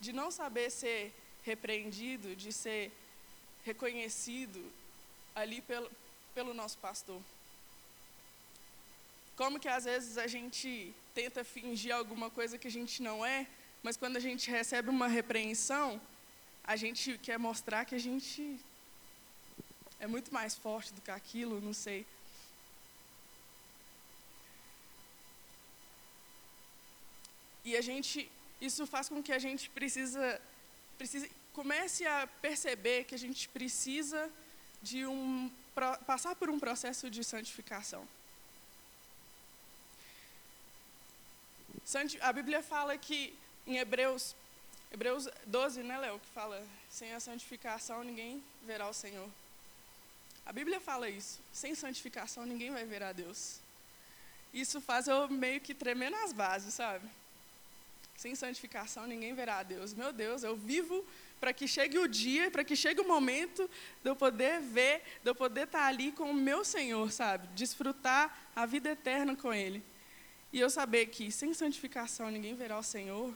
de 0.00 0.12
não 0.12 0.30
saber 0.30 0.70
ser 0.70 1.12
repreendido, 1.42 2.36
de 2.36 2.52
ser 2.52 2.92
reconhecido 3.64 4.62
ali 5.34 5.60
pelo, 5.60 5.90
pelo 6.34 6.54
nosso 6.54 6.78
pastor. 6.78 7.20
Como 9.36 9.60
que 9.60 9.68
às 9.68 9.84
vezes 9.84 10.18
a 10.18 10.26
gente 10.26 10.94
tenta 11.14 11.44
fingir 11.44 11.94
alguma 11.94 12.30
coisa 12.30 12.58
que 12.58 12.68
a 12.68 12.70
gente 12.70 13.02
não 13.02 13.24
é, 13.24 13.46
mas 13.82 13.96
quando 13.96 14.16
a 14.16 14.20
gente 14.20 14.50
recebe 14.50 14.88
uma 14.88 15.08
repreensão, 15.08 16.00
a 16.66 16.76
gente 16.76 17.18
quer 17.18 17.38
mostrar 17.38 17.84
que 17.84 17.94
a 17.94 17.98
gente 17.98 18.58
é 20.00 20.06
muito 20.06 20.32
mais 20.32 20.54
forte 20.54 20.92
do 20.92 21.00
que 21.00 21.10
aquilo, 21.10 21.60
não 21.60 21.72
sei. 21.72 22.04
E 27.64 27.76
a 27.76 27.80
gente 27.80 28.30
isso 28.60 28.86
faz 28.86 29.08
com 29.08 29.22
que 29.22 29.32
a 29.32 29.38
gente 29.38 29.68
precisa, 29.70 30.40
precisa 30.96 31.28
comece 31.52 32.06
a 32.06 32.26
perceber 32.40 33.04
que 33.04 33.14
a 33.14 33.18
gente 33.18 33.48
precisa 33.48 34.30
de 34.82 35.06
um 35.06 35.50
passar 36.06 36.34
por 36.34 36.48
um 36.48 36.58
processo 36.58 37.10
de 37.10 37.22
santificação. 37.22 38.06
A 42.20 42.32
Bíblia 42.32 42.62
fala 42.62 42.96
que 42.96 43.38
em 43.66 43.76
Hebreus 43.76 44.34
Hebreus 44.92 45.28
12, 45.46 45.82
né, 45.82 45.98
Léo, 45.98 46.18
que 46.18 46.28
fala: 46.28 46.62
sem 46.88 47.12
a 47.12 47.20
santificação 47.20 48.02
ninguém 48.04 48.42
verá 48.64 48.88
o 48.88 48.94
Senhor. 48.94 49.28
A 50.44 50.52
Bíblia 50.52 50.80
fala 50.80 51.10
isso. 51.10 51.40
Sem 51.52 51.74
santificação 51.74 52.46
ninguém 52.46 52.70
vai 52.70 52.84
ver 52.84 53.02
a 53.02 53.12
Deus. 53.12 53.58
Isso 54.54 54.80
faz 54.80 55.08
eu 55.08 55.28
meio 55.28 55.60
que 55.60 55.74
tremer 55.74 56.10
nas 56.10 56.32
bases, 56.32 56.72
sabe? 56.72 57.06
Sem 58.16 58.34
santificação 58.34 59.06
ninguém 59.06 59.34
verá 59.34 59.58
a 59.58 59.62
Deus. 59.62 59.92
Meu 59.92 60.12
Deus, 60.12 60.42
eu 60.42 60.56
vivo 60.56 61.04
para 61.38 61.52
que 61.52 61.68
chegue 61.68 61.98
o 61.98 62.08
dia, 62.08 62.50
para 62.50 62.64
que 62.64 62.74
chegue 62.74 63.00
o 63.00 63.06
momento 63.06 63.68
de 64.02 64.08
eu 64.08 64.16
poder 64.16 64.60
ver, 64.60 65.02
de 65.22 65.28
eu 65.28 65.34
poder 65.34 65.64
estar 65.64 65.84
ali 65.84 66.12
com 66.12 66.30
o 66.30 66.34
meu 66.34 66.64
Senhor, 66.64 67.12
sabe? 67.12 67.46
Desfrutar 67.48 68.50
a 68.54 68.64
vida 68.64 68.90
eterna 68.90 69.36
com 69.36 69.52
Ele. 69.52 69.82
E 70.52 70.60
eu 70.60 70.70
saber 70.70 71.06
que 71.06 71.30
sem 71.30 71.52
santificação 71.52 72.30
ninguém 72.30 72.54
verá 72.54 72.78
o 72.78 72.82
Senhor. 72.82 73.34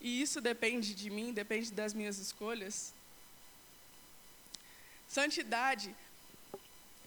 E 0.00 0.20
isso 0.20 0.40
depende 0.40 0.94
de 0.94 1.10
mim, 1.10 1.32
depende 1.32 1.72
das 1.72 1.94
minhas 1.94 2.18
escolhas. 2.18 2.92
Santidade, 5.08 5.94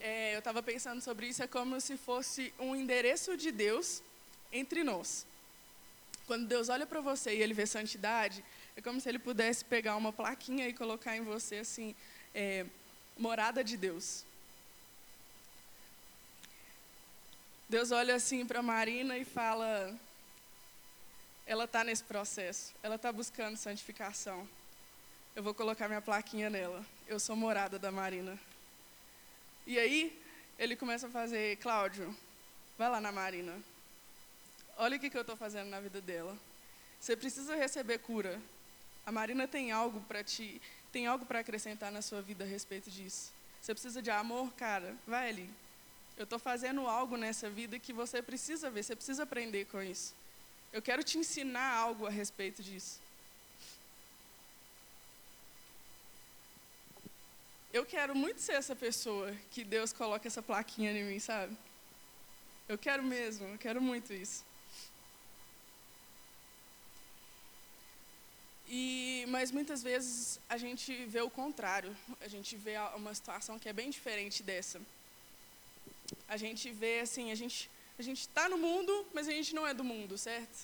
é, 0.00 0.34
eu 0.34 0.38
estava 0.38 0.62
pensando 0.62 1.00
sobre 1.00 1.28
isso, 1.28 1.42
é 1.42 1.46
como 1.46 1.80
se 1.80 1.96
fosse 1.96 2.52
um 2.58 2.74
endereço 2.74 3.36
de 3.36 3.52
Deus 3.52 4.02
entre 4.52 4.82
nós. 4.82 5.26
Quando 6.26 6.46
Deus 6.46 6.68
olha 6.68 6.86
para 6.86 7.00
você 7.00 7.34
e 7.34 7.42
ele 7.42 7.54
vê 7.54 7.66
santidade, 7.66 8.44
é 8.76 8.80
como 8.80 9.00
se 9.00 9.08
ele 9.08 9.18
pudesse 9.18 9.64
pegar 9.64 9.96
uma 9.96 10.12
plaquinha 10.12 10.68
e 10.68 10.72
colocar 10.72 11.16
em 11.16 11.22
você 11.22 11.56
assim, 11.56 11.94
é, 12.34 12.64
morada 13.18 13.62
de 13.62 13.76
Deus. 13.76 14.24
Deus 17.68 17.92
olha 17.92 18.14
assim 18.14 18.44
para 18.46 18.62
Marina 18.62 19.18
e 19.18 19.24
fala: 19.24 19.94
ela 21.50 21.64
está 21.64 21.82
nesse 21.82 22.04
processo, 22.04 22.72
ela 22.82 22.94
está 22.94 23.12
buscando 23.12 23.56
santificação. 23.56 24.48
Eu 25.34 25.42
vou 25.42 25.52
colocar 25.52 25.88
minha 25.88 26.00
plaquinha 26.00 26.48
nela. 26.48 26.84
Eu 27.06 27.18
sou 27.18 27.34
morada 27.34 27.78
da 27.78 27.90
Marina. 27.90 28.38
E 29.66 29.78
aí 29.78 30.18
ele 30.58 30.76
começa 30.76 31.08
a 31.08 31.10
fazer, 31.10 31.56
Cláudio, 31.58 32.16
vai 32.78 32.88
lá 32.88 33.00
na 33.00 33.12
Marina 33.12 33.54
olha 34.80 34.96
o 34.96 35.00
que, 35.00 35.10
que 35.10 35.16
eu 35.16 35.20
estou 35.20 35.36
fazendo 35.36 35.68
na 35.68 35.78
vida 35.78 36.00
dela. 36.00 36.36
Você 36.98 37.14
precisa 37.14 37.54
receber 37.54 37.98
cura. 37.98 38.40
A 39.04 39.12
Marina 39.12 39.46
tem 39.46 39.70
algo 39.70 40.00
para 40.02 40.24
te, 40.24 40.60
tem 40.90 41.06
algo 41.06 41.26
para 41.26 41.40
acrescentar 41.40 41.92
na 41.92 42.00
sua 42.00 42.22
vida 42.22 42.44
a 42.44 42.46
respeito 42.46 42.90
disso. 42.90 43.30
Você 43.60 43.74
precisa 43.74 44.00
de 44.00 44.10
amor, 44.10 44.50
cara, 44.54 44.94
vai 45.06 45.28
ali. 45.28 45.50
Eu 46.16 46.24
estou 46.24 46.38
fazendo 46.38 46.86
algo 46.86 47.16
nessa 47.16 47.48
vida 47.48 47.78
que 47.78 47.92
você 47.92 48.22
precisa 48.22 48.70
ver, 48.70 48.82
você 48.82 48.96
precisa 48.96 49.22
aprender 49.22 49.66
com 49.66 49.82
isso. 49.82 50.14
Eu 50.72 50.80
quero 50.80 51.02
te 51.02 51.18
ensinar 51.18 51.74
algo 51.74 52.06
a 52.06 52.10
respeito 52.10 52.62
disso. 52.62 53.00
Eu 57.72 57.84
quero 57.86 58.14
muito 58.14 58.40
ser 58.40 58.52
essa 58.52 58.74
pessoa 58.74 59.32
que 59.50 59.62
Deus 59.62 59.92
coloca 59.92 60.26
essa 60.26 60.42
plaquinha 60.42 60.92
em 60.92 61.04
mim, 61.04 61.18
sabe? 61.18 61.56
Eu 62.68 62.78
quero 62.78 63.02
mesmo, 63.02 63.46
eu 63.46 63.58
quero 63.58 63.80
muito 63.80 64.12
isso. 64.12 64.44
E, 68.68 69.24
mas 69.28 69.50
muitas 69.50 69.82
vezes 69.82 70.38
a 70.48 70.56
gente 70.56 71.04
vê 71.06 71.20
o 71.20 71.28
contrário, 71.28 71.96
a 72.20 72.28
gente 72.28 72.56
vê 72.56 72.76
uma 72.94 73.12
situação 73.12 73.58
que 73.58 73.68
é 73.68 73.72
bem 73.72 73.90
diferente 73.90 74.44
dessa. 74.44 74.80
A 76.28 76.36
gente 76.36 76.70
vê 76.70 77.00
assim, 77.00 77.32
a 77.32 77.34
gente 77.34 77.68
a 78.00 78.02
gente 78.02 78.22
está 78.22 78.48
no 78.48 78.56
mundo, 78.56 79.06
mas 79.12 79.28
a 79.28 79.30
gente 79.30 79.54
não 79.54 79.66
é 79.66 79.74
do 79.74 79.84
mundo, 79.84 80.16
certo? 80.16 80.58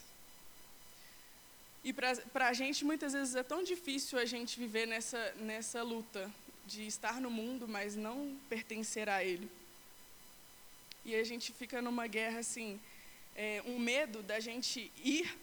E 1.84 1.92
para 1.92 2.48
a 2.48 2.52
gente 2.54 2.82
muitas 2.82 3.12
vezes 3.12 3.34
é 3.34 3.42
tão 3.42 3.62
difícil 3.62 4.18
a 4.18 4.24
gente 4.24 4.58
viver 4.58 4.86
nessa 4.86 5.32
nessa 5.34 5.82
luta 5.82 6.32
de 6.66 6.86
estar 6.86 7.20
no 7.20 7.30
mundo, 7.30 7.68
mas 7.68 7.94
não 7.94 8.36
pertencer 8.48 9.06
a 9.08 9.22
ele. 9.22 9.50
E 11.04 11.14
a 11.14 11.22
gente 11.24 11.52
fica 11.52 11.82
numa 11.82 12.06
guerra 12.06 12.38
assim, 12.38 12.80
é, 13.34 13.62
um 13.66 13.78
medo 13.78 14.22
da 14.22 14.40
gente 14.40 14.90
ir 15.04 15.38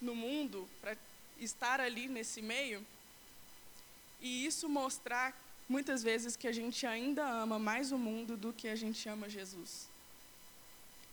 no 0.00 0.14
mundo 0.14 0.68
para 0.80 0.96
estar 1.40 1.80
ali 1.80 2.06
nesse 2.06 2.40
meio 2.40 2.86
e 4.20 4.46
isso 4.46 4.68
mostrar 4.68 5.36
muitas 5.68 6.00
vezes 6.02 6.36
que 6.36 6.46
a 6.46 6.52
gente 6.52 6.86
ainda 6.86 7.28
ama 7.28 7.58
mais 7.58 7.90
o 7.90 7.98
mundo 7.98 8.36
do 8.36 8.52
que 8.52 8.68
a 8.68 8.76
gente 8.76 9.08
ama 9.08 9.28
Jesus. 9.28 9.97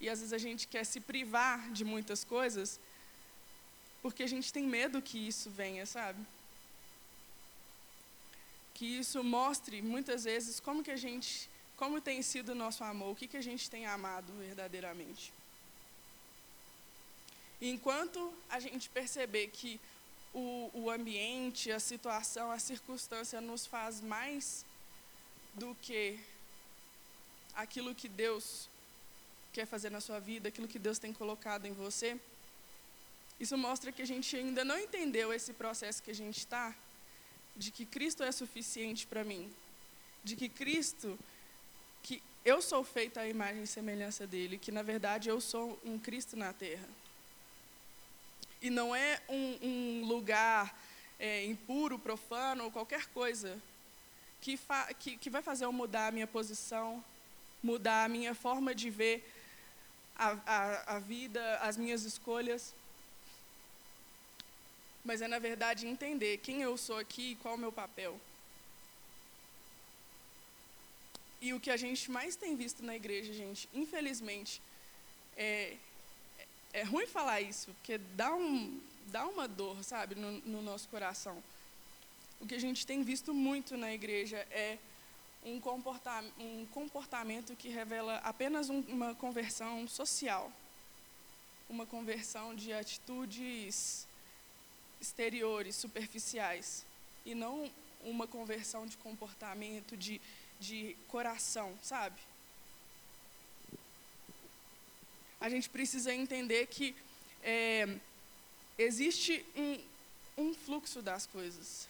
E 0.05 0.09
às 0.09 0.19
vezes 0.19 0.33
a 0.33 0.37
gente 0.37 0.67
quer 0.67 0.83
se 0.83 0.99
privar 0.99 1.71
de 1.71 1.83
muitas 1.83 2.23
coisas 2.23 2.79
porque 4.03 4.21
a 4.21 4.27
gente 4.27 4.53
tem 4.53 4.63
medo 4.63 5.01
que 5.01 5.17
isso 5.17 5.49
venha, 5.49 5.83
sabe? 5.83 6.23
Que 8.75 8.85
isso 8.99 9.23
mostre 9.23 9.81
muitas 9.81 10.25
vezes 10.25 10.59
como 10.59 10.83
que 10.83 10.91
a 10.91 10.95
gente, 10.95 11.49
como 11.75 11.99
tem 11.99 12.21
sido 12.21 12.49
o 12.49 12.55
nosso 12.63 12.83
amor, 12.83 13.13
o 13.13 13.15
que 13.15 13.27
que 13.27 13.35
a 13.35 13.41
gente 13.41 13.67
tem 13.67 13.87
amado 13.87 14.31
verdadeiramente. 14.33 15.33
E 17.59 17.71
enquanto 17.71 18.31
a 18.47 18.59
gente 18.59 18.87
perceber 18.89 19.47
que 19.47 19.81
o, 20.35 20.69
o 20.71 20.91
ambiente, 20.91 21.71
a 21.71 21.79
situação, 21.79 22.51
a 22.51 22.59
circunstância 22.59 23.41
nos 23.41 23.65
faz 23.65 24.01
mais 24.01 24.63
do 25.55 25.73
que 25.81 26.19
aquilo 27.55 27.95
que 27.95 28.07
Deus 28.07 28.69
quer 29.55 29.65
fazer 29.65 29.89
na 29.89 30.01
sua 30.01 30.19
vida, 30.19 30.49
aquilo 30.49 30.67
que 30.67 30.77
Deus 30.77 30.99
tem 30.99 31.13
colocado 31.13 31.65
em 31.65 31.71
você, 31.71 32.19
isso 33.39 33.57
mostra 33.57 33.89
que 33.89 34.01
a 34.01 34.05
gente 34.05 34.35
ainda 34.35 34.65
não 34.65 34.77
entendeu 34.77 35.31
esse 35.31 35.53
processo 35.53 36.03
que 36.03 36.11
a 36.11 36.15
gente 36.15 36.39
está, 36.39 36.75
de 37.55 37.71
que 37.71 37.85
Cristo 37.85 38.21
é 38.21 38.33
suficiente 38.33 39.07
para 39.07 39.23
mim, 39.23 39.49
de 40.25 40.35
que 40.35 40.49
Cristo, 40.49 41.17
que 42.03 42.21
eu 42.43 42.61
sou 42.61 42.83
feita 42.83 43.21
à 43.21 43.29
imagem 43.29 43.63
e 43.63 43.67
semelhança 43.67 44.27
dele, 44.27 44.57
que 44.57 44.73
na 44.73 44.83
verdade 44.83 45.29
eu 45.29 45.39
sou 45.39 45.79
um 45.85 45.97
Cristo 45.97 46.35
na 46.35 46.51
terra. 46.51 46.89
E 48.61 48.69
não 48.69 48.93
é 48.93 49.21
um, 49.29 49.57
um 49.69 50.05
lugar 50.05 50.77
é, 51.17 51.45
impuro, 51.45 51.97
profano 51.97 52.65
ou 52.65 52.71
qualquer 52.71 53.05
coisa 53.07 53.57
que, 54.41 54.59
que, 54.99 55.17
que 55.17 55.29
vai 55.29 55.41
fazer 55.41 55.63
eu 55.63 55.71
mudar 55.71 56.07
a 56.07 56.11
minha 56.11 56.27
posição, 56.27 57.01
mudar 57.63 58.03
a 58.03 58.09
minha 58.09 58.35
forma 58.35 58.75
de 58.75 58.89
ver 58.89 59.23
a, 60.17 60.37
a, 60.45 60.95
a 60.95 60.99
vida, 60.99 61.57
as 61.57 61.77
minhas 61.77 62.03
escolhas. 62.03 62.73
Mas 65.03 65.21
é, 65.21 65.27
na 65.27 65.39
verdade, 65.39 65.87
entender 65.87 66.37
quem 66.37 66.61
eu 66.61 66.77
sou 66.77 66.97
aqui 66.97 67.31
e 67.31 67.35
qual 67.35 67.53
é 67.53 67.57
o 67.57 67.59
meu 67.59 67.71
papel. 67.71 68.19
E 71.41 71.53
o 71.53 71.59
que 71.59 71.69
a 71.69 71.77
gente 71.77 72.09
mais 72.09 72.35
tem 72.35 72.55
visto 72.55 72.83
na 72.83 72.95
igreja, 72.95 73.31
gente, 73.33 73.69
infelizmente, 73.73 74.61
é 75.37 75.77
é 76.75 76.83
ruim 76.83 77.07
falar 77.07 77.39
isso, 77.39 77.71
porque 77.75 77.97
dá, 77.97 78.35
um, 78.35 78.81
dá 79.07 79.25
uma 79.25 79.47
dor, 79.47 79.81
sabe, 79.81 80.13
no, 80.13 80.33
no 80.41 80.61
nosso 80.61 80.89
coração. 80.89 81.41
O 82.41 82.45
que 82.45 82.53
a 82.53 82.59
gente 82.59 82.85
tem 82.85 83.01
visto 83.01 83.33
muito 83.33 83.77
na 83.77 83.93
igreja 83.93 84.45
é 84.51 84.77
um, 85.45 85.59
comporta 85.59 86.23
um 86.39 86.65
comportamento 86.73 87.55
que 87.55 87.69
revela 87.69 88.17
apenas 88.17 88.69
um, 88.69 88.81
uma 88.87 89.15
conversão 89.15 89.87
social, 89.87 90.51
uma 91.69 91.85
conversão 91.85 92.53
de 92.53 92.73
atitudes 92.73 94.07
exteriores, 94.99 95.75
superficiais, 95.75 96.85
e 97.25 97.33
não 97.33 97.71
uma 98.03 98.27
conversão 98.27 98.85
de 98.85 98.97
comportamento, 98.97 99.95
de, 99.95 100.19
de 100.59 100.95
coração, 101.07 101.73
sabe? 101.81 102.19
a 105.45 105.49
gente 105.49 105.69
precisa 105.69 106.13
entender 106.13 106.65
que 106.67 106.95
é, 107.43 107.87
existe 108.79 109.45
um, 109.55 109.79
um 110.37 110.53
fluxo 110.53 111.03
das 111.03 111.27
coisas. 111.27 111.87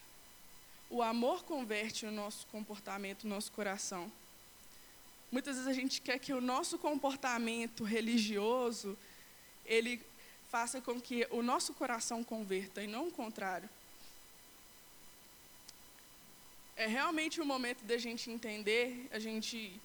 O 0.90 1.02
amor 1.02 1.44
converte 1.44 2.06
o 2.06 2.12
nosso 2.12 2.46
comportamento, 2.48 3.24
o 3.24 3.28
nosso 3.28 3.52
coração. 3.52 4.12
Muitas 5.32 5.56
vezes 5.56 5.70
a 5.70 5.74
gente 5.74 6.00
quer 6.02 6.20
que 6.20 6.34
o 6.34 6.40
nosso 6.40 6.78
comportamento 6.78 7.84
religioso 7.84 8.98
ele 9.66 10.02
faça 10.50 10.80
com 10.80 11.02
que 11.02 11.28
o 11.32 11.42
nosso 11.42 11.74
coração 11.74 12.24
converta 12.24 12.82
e 12.82 12.88
não 12.88 13.08
o 13.08 13.12
contrário. 13.12 13.70
É 16.78 16.86
realmente 16.86 17.42
o 17.42 17.46
momento 17.46 17.84
da 17.84 17.98
gente 17.98 18.30
entender, 18.30 19.10
a 19.12 19.20
gente 19.20 19.80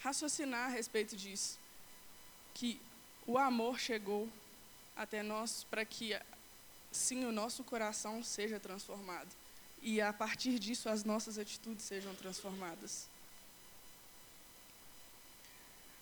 raciocinar 0.00 0.66
a 0.66 0.72
respeito 0.72 1.16
disso, 1.16 1.58
que 2.54 2.80
o 3.26 3.38
amor 3.38 3.80
chegou 3.80 4.28
até 4.94 5.22
nós 5.22 5.64
para 5.64 5.84
que, 5.84 6.18
sim, 6.92 7.24
o 7.24 7.32
nosso 7.32 7.64
coração 7.64 8.22
seja 8.22 8.60
transformado. 8.60 9.28
E 9.86 10.00
a 10.00 10.14
partir 10.14 10.58
disso, 10.58 10.88
as 10.88 11.04
nossas 11.04 11.38
atitudes 11.38 11.84
sejam 11.84 12.14
transformadas. 12.14 13.06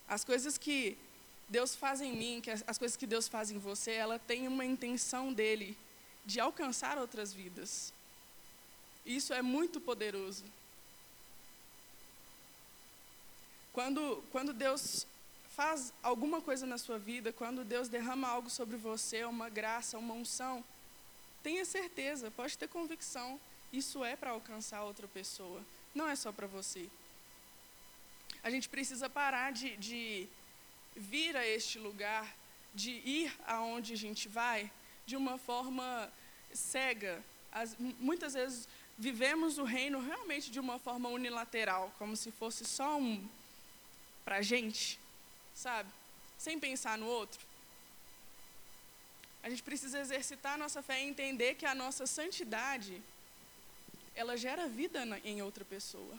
As 0.07 0.23
coisas 0.23 0.57
que 0.57 0.97
Deus 1.49 1.75
faz 1.75 1.99
em 1.99 2.15
mim, 2.15 2.39
que 2.41 2.49
as, 2.49 2.77
coisas 2.77 2.95
que 2.95 3.05
Deus 3.05 3.27
faz 3.27 3.51
em 3.51 3.57
você, 3.57 3.91
ela 3.91 4.17
tem 4.17 4.47
uma 4.47 4.63
intenção 4.63 5.33
dele 5.33 5.77
de 6.25 6.39
alcançar 6.39 6.97
outras 6.97 7.33
vidas. 7.33 7.91
Isso 9.05 9.33
é 9.33 9.41
muito 9.41 9.81
poderoso. 9.81 10.45
Quando, 13.73 14.23
quando 14.31 14.53
Deus 14.53 15.05
faz 15.57 15.91
alguma 16.01 16.39
coisa 16.39 16.65
na 16.65 16.77
sua 16.77 16.97
vida, 16.97 17.33
quando 17.33 17.65
Deus 17.65 17.89
derrama 17.89 18.29
algo 18.29 18.49
sobre 18.49 18.77
você, 18.77 19.25
uma 19.25 19.49
graça, 19.49 19.97
uma 19.97 20.13
unção, 20.13 20.63
tenha 21.43 21.65
certeza, 21.65 22.31
pode 22.31 22.57
ter 22.57 22.69
convicção, 22.69 23.37
isso 23.73 24.05
é 24.05 24.15
para 24.15 24.31
alcançar 24.31 24.83
outra 24.83 25.07
pessoa, 25.07 25.61
não 25.93 26.07
é 26.07 26.15
só 26.15 26.31
para 26.31 26.47
você. 26.47 26.87
A 28.41 28.49
gente 28.49 28.69
precisa 28.69 29.09
parar 29.09 29.51
de, 29.51 29.75
de 29.75 30.27
vir 30.95 31.35
a 31.35 31.45
este 31.45 31.77
lugar, 31.77 32.33
de 32.73 32.91
ir 32.91 33.35
aonde 33.45 33.93
a 33.93 33.97
gente 33.97 34.29
vai, 34.29 34.71
de 35.05 35.17
uma 35.17 35.37
forma 35.37 36.09
cega. 36.53 37.21
As, 37.51 37.75
muitas 37.99 38.33
vezes 38.33 38.67
vivemos 38.97 39.57
o 39.57 39.63
reino 39.63 39.99
realmente 39.99 40.49
de 40.49 40.59
uma 40.59 40.79
forma 40.79 41.09
unilateral, 41.09 41.93
como 41.97 42.15
se 42.15 42.31
fosse 42.31 42.63
só 42.63 42.97
um 42.97 43.27
para 44.23 44.37
a 44.37 44.41
gente 44.41 44.99
sabe? 45.53 45.89
Sem 46.37 46.59
pensar 46.59 46.97
no 46.97 47.05
outro. 47.05 47.39
A 49.41 49.49
gente 49.49 49.63
precisa 49.63 49.99
exercitar 49.99 50.53
a 50.53 50.57
nossa 50.57 50.81
fé 50.81 51.01
e 51.01 51.07
entender 51.07 51.55
que 51.55 51.65
a 51.65 51.75
nossa 51.75 52.05
santidade, 52.05 53.01
ela 54.15 54.37
gera 54.37 54.67
vida 54.67 55.05
em 55.23 55.41
outra 55.41 55.65
pessoa. 55.65 56.17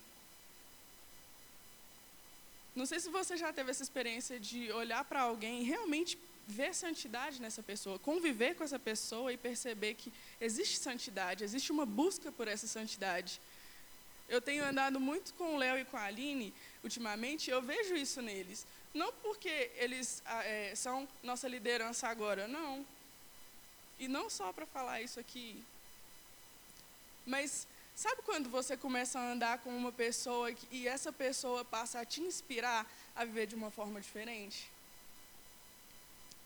Não 2.74 2.87
sei 2.87 2.98
se 2.98 3.09
você 3.09 3.37
já 3.37 3.52
teve 3.52 3.70
essa 3.70 3.83
experiência 3.83 4.38
de 4.38 4.72
olhar 4.72 5.04
para 5.04 5.22
alguém 5.22 5.62
e 5.62 5.64
realmente 5.64 6.18
ver 6.46 6.74
santidade 6.74 7.40
nessa 7.40 7.62
pessoa, 7.62 7.98
conviver 7.98 8.54
com 8.54 8.64
essa 8.64 8.78
pessoa 8.78 9.33
e 9.33 9.37
perceber 9.37 9.94
que 9.94 10.12
existe 10.40 10.78
santidade, 10.78 11.44
existe 11.44 11.72
uma 11.72 11.87
busca 11.87 12.30
por 12.33 12.48
essa 12.48 12.66
santidade. 12.66 13.40
Eu 14.28 14.40
tenho 14.40 14.64
andado 14.64 14.98
muito 14.98 15.33
com 15.35 15.54
o 15.54 15.59
Léo 15.59 15.78
e 15.78 15.85
com 15.85 15.96
a 15.96 16.04
Aline 16.04 16.52
ultimamente, 16.83 17.48
e 17.48 17.50
eu 17.50 17.62
vejo 17.62 17.94
isso 17.94 18.20
neles. 18.20 18.66
Não 18.92 19.12
porque 19.12 19.70
eles 19.76 20.22
ah, 20.24 20.44
é, 20.44 20.74
são 20.74 21.09
nossa 21.22 21.48
liderança 21.48 22.09
agora, 22.09 22.46
não. 22.46 22.85
E 23.98 24.09
não 24.09 24.28
só 24.28 24.52
para 24.52 24.66
falar 24.66 25.00
isso 25.00 25.20
aqui. 25.20 25.62
Mas 27.26 27.66
sabe 27.94 28.22
quando 28.22 28.48
você 28.48 28.76
começa 28.76 29.18
a 29.18 29.33
andar 29.33 29.59
com 29.59 29.70
uma 29.70 29.92
pessoa 29.92 30.54
e 30.70 30.88
essa 30.88 31.12
pessoa 31.12 31.64
passa 31.64 32.00
a 32.00 32.04
te 32.04 32.20
inspirar 32.20 32.87
a 33.14 33.24
viver 33.24 33.46
de 33.46 33.54
uma 33.54 33.70
forma 33.70 34.00
diferente? 34.00 34.70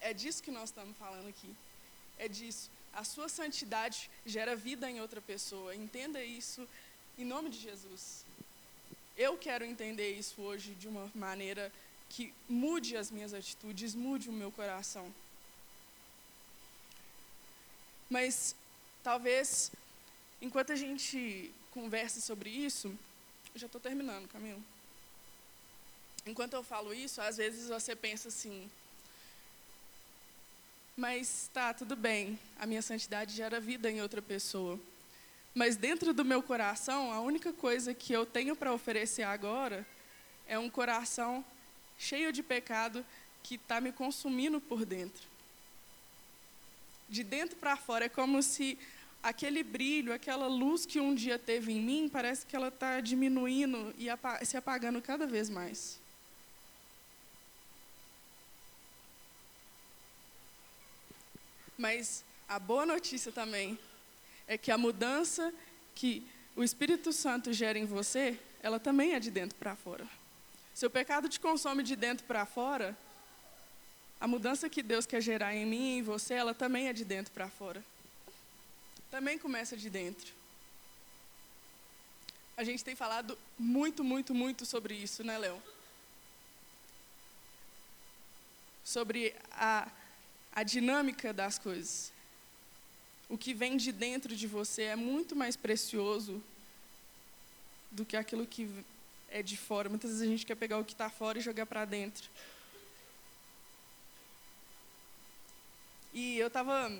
É 0.00 0.12
disso 0.14 0.42
que 0.42 0.50
nós 0.50 0.70
estamos 0.70 0.96
falando 0.96 1.28
aqui. 1.28 1.54
É 2.18 2.28
disso. 2.28 2.70
A 2.92 3.04
sua 3.04 3.28
santidade 3.28 4.11
gera 4.24 4.56
vida 4.56 4.90
em 4.90 5.00
outra 5.00 5.20
pessoa. 5.20 5.74
Entenda 5.74 6.22
isso 6.22 6.66
em 7.16 7.24
nome 7.24 7.50
de 7.50 7.58
Jesus. 7.58 8.24
Eu 9.16 9.37
quero 9.37 9.64
entender 9.64 10.12
isso 10.12 10.40
hoje 10.40 10.74
de 10.74 10.87
uma 10.87 11.11
maneira 11.14 11.72
que 12.08 12.32
mude 12.48 12.96
as 12.96 13.11
minhas 13.11 13.34
atitudes, 13.34 13.94
mude 13.94 14.28
o 14.28 14.32
meu 14.32 14.50
coração. 14.52 15.12
Mas 18.08 18.54
talvez, 19.02 19.70
enquanto 20.40 20.72
a 20.72 20.77
gente 20.77 21.53
conversa 21.70 22.20
sobre 22.20 22.51
isso, 22.51 22.88
eu 23.55 23.61
já 23.61 23.66
estou 23.66 23.81
terminando, 23.81 24.29
Camilo. 24.29 24.62
Enquanto 26.27 26.55
eu 26.55 26.62
falo 26.62 26.92
isso, 26.92 27.20
às 27.20 27.37
vezes 27.37 27.68
você 27.68 27.96
pensa 27.96 28.29
assim, 28.29 28.70
mas 30.96 31.48
tá, 31.55 31.72
tudo 31.72 31.94
bem, 31.94 32.38
a 32.59 32.66
minha 32.66 32.83
santidade 32.83 33.33
gera 33.33 33.61
vida 33.61 33.88
em 33.90 34.03
outra 34.03 34.20
pessoa. 34.20 34.79
Mas 35.55 35.77
dentro 35.77 36.12
do 36.12 36.24
meu 36.24 36.42
coração, 36.42 37.12
a 37.12 37.20
única 37.20 37.53
coisa 37.53 37.94
que 37.94 38.12
eu 38.12 38.27
tenho 38.27 38.57
para 38.57 38.72
oferecer 38.72 39.22
agora 39.22 39.87
é 40.46 40.59
um 40.59 40.68
coração 40.68 41.44
cheio 41.98 42.33
de 42.33 42.42
pecado 42.42 43.05
que 43.42 43.55
está 43.55 43.81
me 43.81 43.92
consumindo 43.92 44.61
por 44.61 44.85
dentro. 44.85 45.22
De 47.09 47.24
dentro 47.24 47.57
para 47.57 47.77
fora, 47.77 48.07
é 48.07 48.09
como 48.09 48.42
se 48.42 48.79
aquele 49.22 49.62
brilho, 49.62 50.12
aquela 50.12 50.46
luz 50.46 50.87
que 50.87 51.00
um 51.00 51.14
dia 51.14 51.38
teve 51.38 51.72
em 51.72 51.81
mim, 51.81 52.09
parece 52.09 52.46
que 52.46 52.54
ela 52.54 52.68
está 52.68 53.00
diminuindo 53.00 53.94
e 53.98 54.07
se 54.44 54.57
apagando 54.57 55.02
cada 55.02 55.26
vez 55.26 55.48
mais. 55.50 55.98
Mas 61.76 62.24
a 62.48 62.59
boa 62.59 62.85
notícia 62.85 63.31
também 63.31 63.78
é 64.46 64.59
que 64.59 64.70
a 64.70 64.78
mudança 64.78 65.52
que 65.94 66.26
o 66.57 66.64
Espírito 66.64 67.12
Santo 67.12 67.52
gera 67.52 67.78
em 67.78 67.85
você, 67.85 68.38
ela 68.62 68.81
também 68.81 69.14
é 69.14 69.20
de 69.20 69.31
dentro 69.31 69.57
para 69.57 69.76
fora. 69.76 70.07
Se 70.74 70.87
o 70.87 70.90
pecado 70.90 71.28
te 71.28 71.38
consome 71.38 71.83
de 71.83 71.94
dentro 71.94 72.26
para 72.26 72.46
fora, 72.46 72.96
a 74.20 74.26
mudança 74.26 74.68
que 74.68 74.83
Deus 74.83 75.07
quer 75.07 75.20
gerar 75.20 75.54
em 75.54 75.66
mim 75.66 75.94
e 75.94 75.98
em 75.98 76.02
você, 76.02 76.35
ela 76.35 76.54
também 76.54 76.88
é 76.88 76.92
de 76.92 77.04
dentro 77.04 77.33
para 77.33 77.48
fora. 77.48 77.83
Também 79.11 79.38
começa 79.38 79.77
de 79.77 79.88
dentro. 79.88 80.33
A 82.57 82.64
gente 82.64 82.85
tem 82.85 82.94
falado 82.94 83.38
muito, 83.59 84.03
muito, 84.03 84.35
muito 84.35 84.66
sobre 84.66 84.94
isso, 84.94 85.23
né, 85.23 85.38
Léo? 85.38 85.62
Sobre 88.85 89.35
a 89.53 89.90
a 90.59 90.64
dinâmica 90.64 91.33
das 91.33 91.57
coisas. 91.57 92.12
O 93.29 93.38
que 93.38 93.55
vem 93.55 93.77
de 93.77 93.92
dentro 93.92 94.35
de 94.35 94.47
você 94.49 94.83
é 94.83 94.97
muito 94.97 95.37
mais 95.37 95.55
precioso 95.57 96.42
do 97.92 98.05
que 98.05 98.16
aquilo 98.16 98.44
que 98.44 98.68
é 99.29 99.40
de 99.40 99.57
fora. 99.57 99.88
Muitas 99.88 100.11
vezes 100.11 100.27
a 100.27 100.31
gente 100.31 100.44
quer 100.44 100.57
pegar 100.57 100.79
o 100.79 100.85
que 100.85 100.94
está 100.94 101.09
fora 101.09 101.38
e 101.38 101.42
jogar 101.42 101.64
para 101.64 101.85
dentro. 101.85 102.29
E 106.12 106.38
eu 106.38 106.49
estava. 106.49 106.90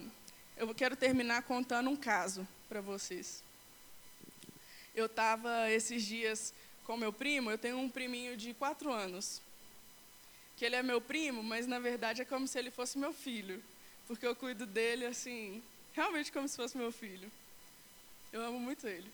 Eu 0.59 0.75
quero 0.75 0.97
terminar 0.97 1.42
contando 1.42 1.88
um 1.88 1.94
caso 1.94 2.47
para 2.68 2.81
vocês. 2.81 3.44
Eu 4.92 5.07
estava 5.07 5.71
esses 5.71 6.05
dias 6.05 6.53
com 6.85 6.97
meu 6.97 7.12
primo, 7.12 7.49
eu 7.49 7.57
tenho 7.57 7.79
um 7.79 7.88
priminho 7.88 8.37
de 8.37 8.53
quatro 8.55 8.92
anos 8.92 9.40
que 10.57 10.64
ele 10.64 10.75
é 10.75 10.83
meu 10.83 11.01
primo, 11.01 11.44
mas 11.44 11.68
na 11.68 11.79
verdade 11.79 12.23
é 12.23 12.25
como 12.25 12.49
se 12.49 12.59
ele 12.59 12.73
fosse 12.73 12.99
meu 12.99 13.12
filho, 13.12 13.62
porque 14.09 14.27
eu 14.27 14.35
cuido 14.35 14.66
dele 14.66 15.07
assim, 15.07 15.62
realmente 15.92 16.33
como 16.33 16.49
se 16.49 16.57
fosse 16.57 16.77
meu 16.77 16.90
filho. 16.90 17.31
Eu 18.33 18.42
amo 18.42 18.59
muito 18.59 18.88
ele. 18.88 19.09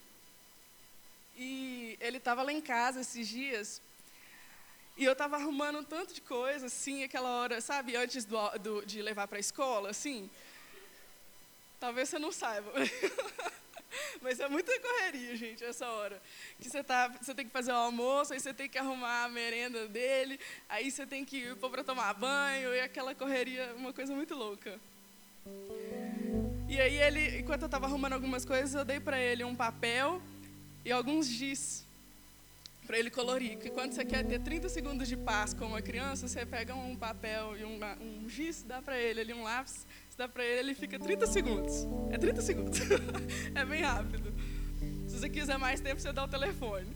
E 1.37 1.99
ele 2.01 2.17
estava 2.17 2.43
lá 2.43 2.55
em 2.55 2.63
casa 2.63 3.03
esses 3.03 3.29
dias, 3.29 3.83
e 4.97 5.05
eu 5.05 5.13
estava 5.13 5.37
arrumando 5.37 5.81
um 5.81 5.85
tanto 5.85 6.15
de 6.15 6.23
coisa, 6.23 6.67
assim, 6.67 7.05
aquela 7.05 7.29
hora, 7.29 7.61
sabe, 7.61 7.97
antes 7.97 8.25
do, 8.25 8.39
do 8.61 8.87
de 8.87 9.03
levar 9.03 9.29
para 9.29 9.37
a 9.37 9.41
escola, 9.41 9.91
assim. 9.91 10.31
Talvez 11.85 12.09
você 12.09 12.19
não 12.19 12.33
saiba. 12.33 12.73
Mas 14.23 14.41
é 14.41 14.49
muita 14.49 14.73
correria, 14.81 15.37
gente, 15.37 15.63
essa 15.63 15.87
hora. 15.87 16.19
Que 16.59 16.71
você, 16.71 16.83
tá, 16.83 17.09
você 17.21 17.35
tem 17.35 17.45
que 17.45 17.53
fazer 17.53 17.73
o 17.73 17.75
almoço, 17.75 18.33
aí 18.33 18.41
você 18.41 18.55
tem 18.55 18.71
que 18.71 18.79
arrumar 18.79 19.25
a 19.25 19.29
merenda 19.29 19.87
dele, 19.87 20.41
aí 20.67 20.91
você 20.91 21.07
tem 21.07 21.27
que 21.27 21.55
pôr 21.57 21.69
para 21.69 21.85
tomar 21.85 22.15
banho, 22.15 22.73
e 22.75 22.81
aquela 22.81 23.15
correria, 23.15 23.75
uma 23.77 23.93
coisa 23.93 24.15
muito 24.15 24.35
louca. 24.35 24.81
E 26.71 26.81
aí 26.81 26.97
ele, 26.97 27.41
enquanto 27.41 27.61
eu 27.61 27.67
estava 27.67 27.85
arrumando 27.85 28.15
algumas 28.15 28.47
coisas, 28.47 28.75
eu 28.75 28.83
dei 28.83 28.99
para 28.99 29.21
ele 29.21 29.45
um 29.45 29.55
papel 29.55 30.23
e 30.87 30.91
alguns 30.91 31.27
giz 31.27 31.85
para 32.87 32.99
ele 32.99 33.11
colorir. 33.11 33.59
Porque 33.59 33.69
quando 33.69 33.93
você 33.93 34.07
quer 34.07 34.25
ter 34.25 34.41
30 34.41 34.71
segundos 34.71 35.07
de 35.07 35.19
paz 35.19 35.53
com 35.53 35.67
uma 35.67 35.83
criança, 35.83 36.27
você 36.27 36.47
pega 36.47 36.75
um 36.75 36.97
papel 36.97 37.59
e 37.59 37.65
um, 37.65 37.79
um 38.01 38.27
giz, 38.27 38.63
dá 38.63 38.81
para 38.81 38.99
ele 38.99 39.21
ali 39.21 39.35
um 39.35 39.43
lápis, 39.43 39.87
você 40.15 40.19
dá 40.19 40.29
para 40.29 40.45
ele, 40.45 40.61
ele 40.61 40.75
fica 40.77 40.97
30 40.97 41.27
segundos. 41.27 41.89
É 42.13 42.17
30 42.17 42.41
segundos. 42.41 42.79
é 43.53 43.65
bem 43.65 43.83
rápido. 43.83 44.33
Se 45.09 45.19
você 45.19 45.29
quiser 45.29 45.59
mais 45.59 45.81
tempo, 45.81 46.01
você 46.01 46.13
dá 46.13 46.23
o 46.23 46.29
telefone. 46.29 46.87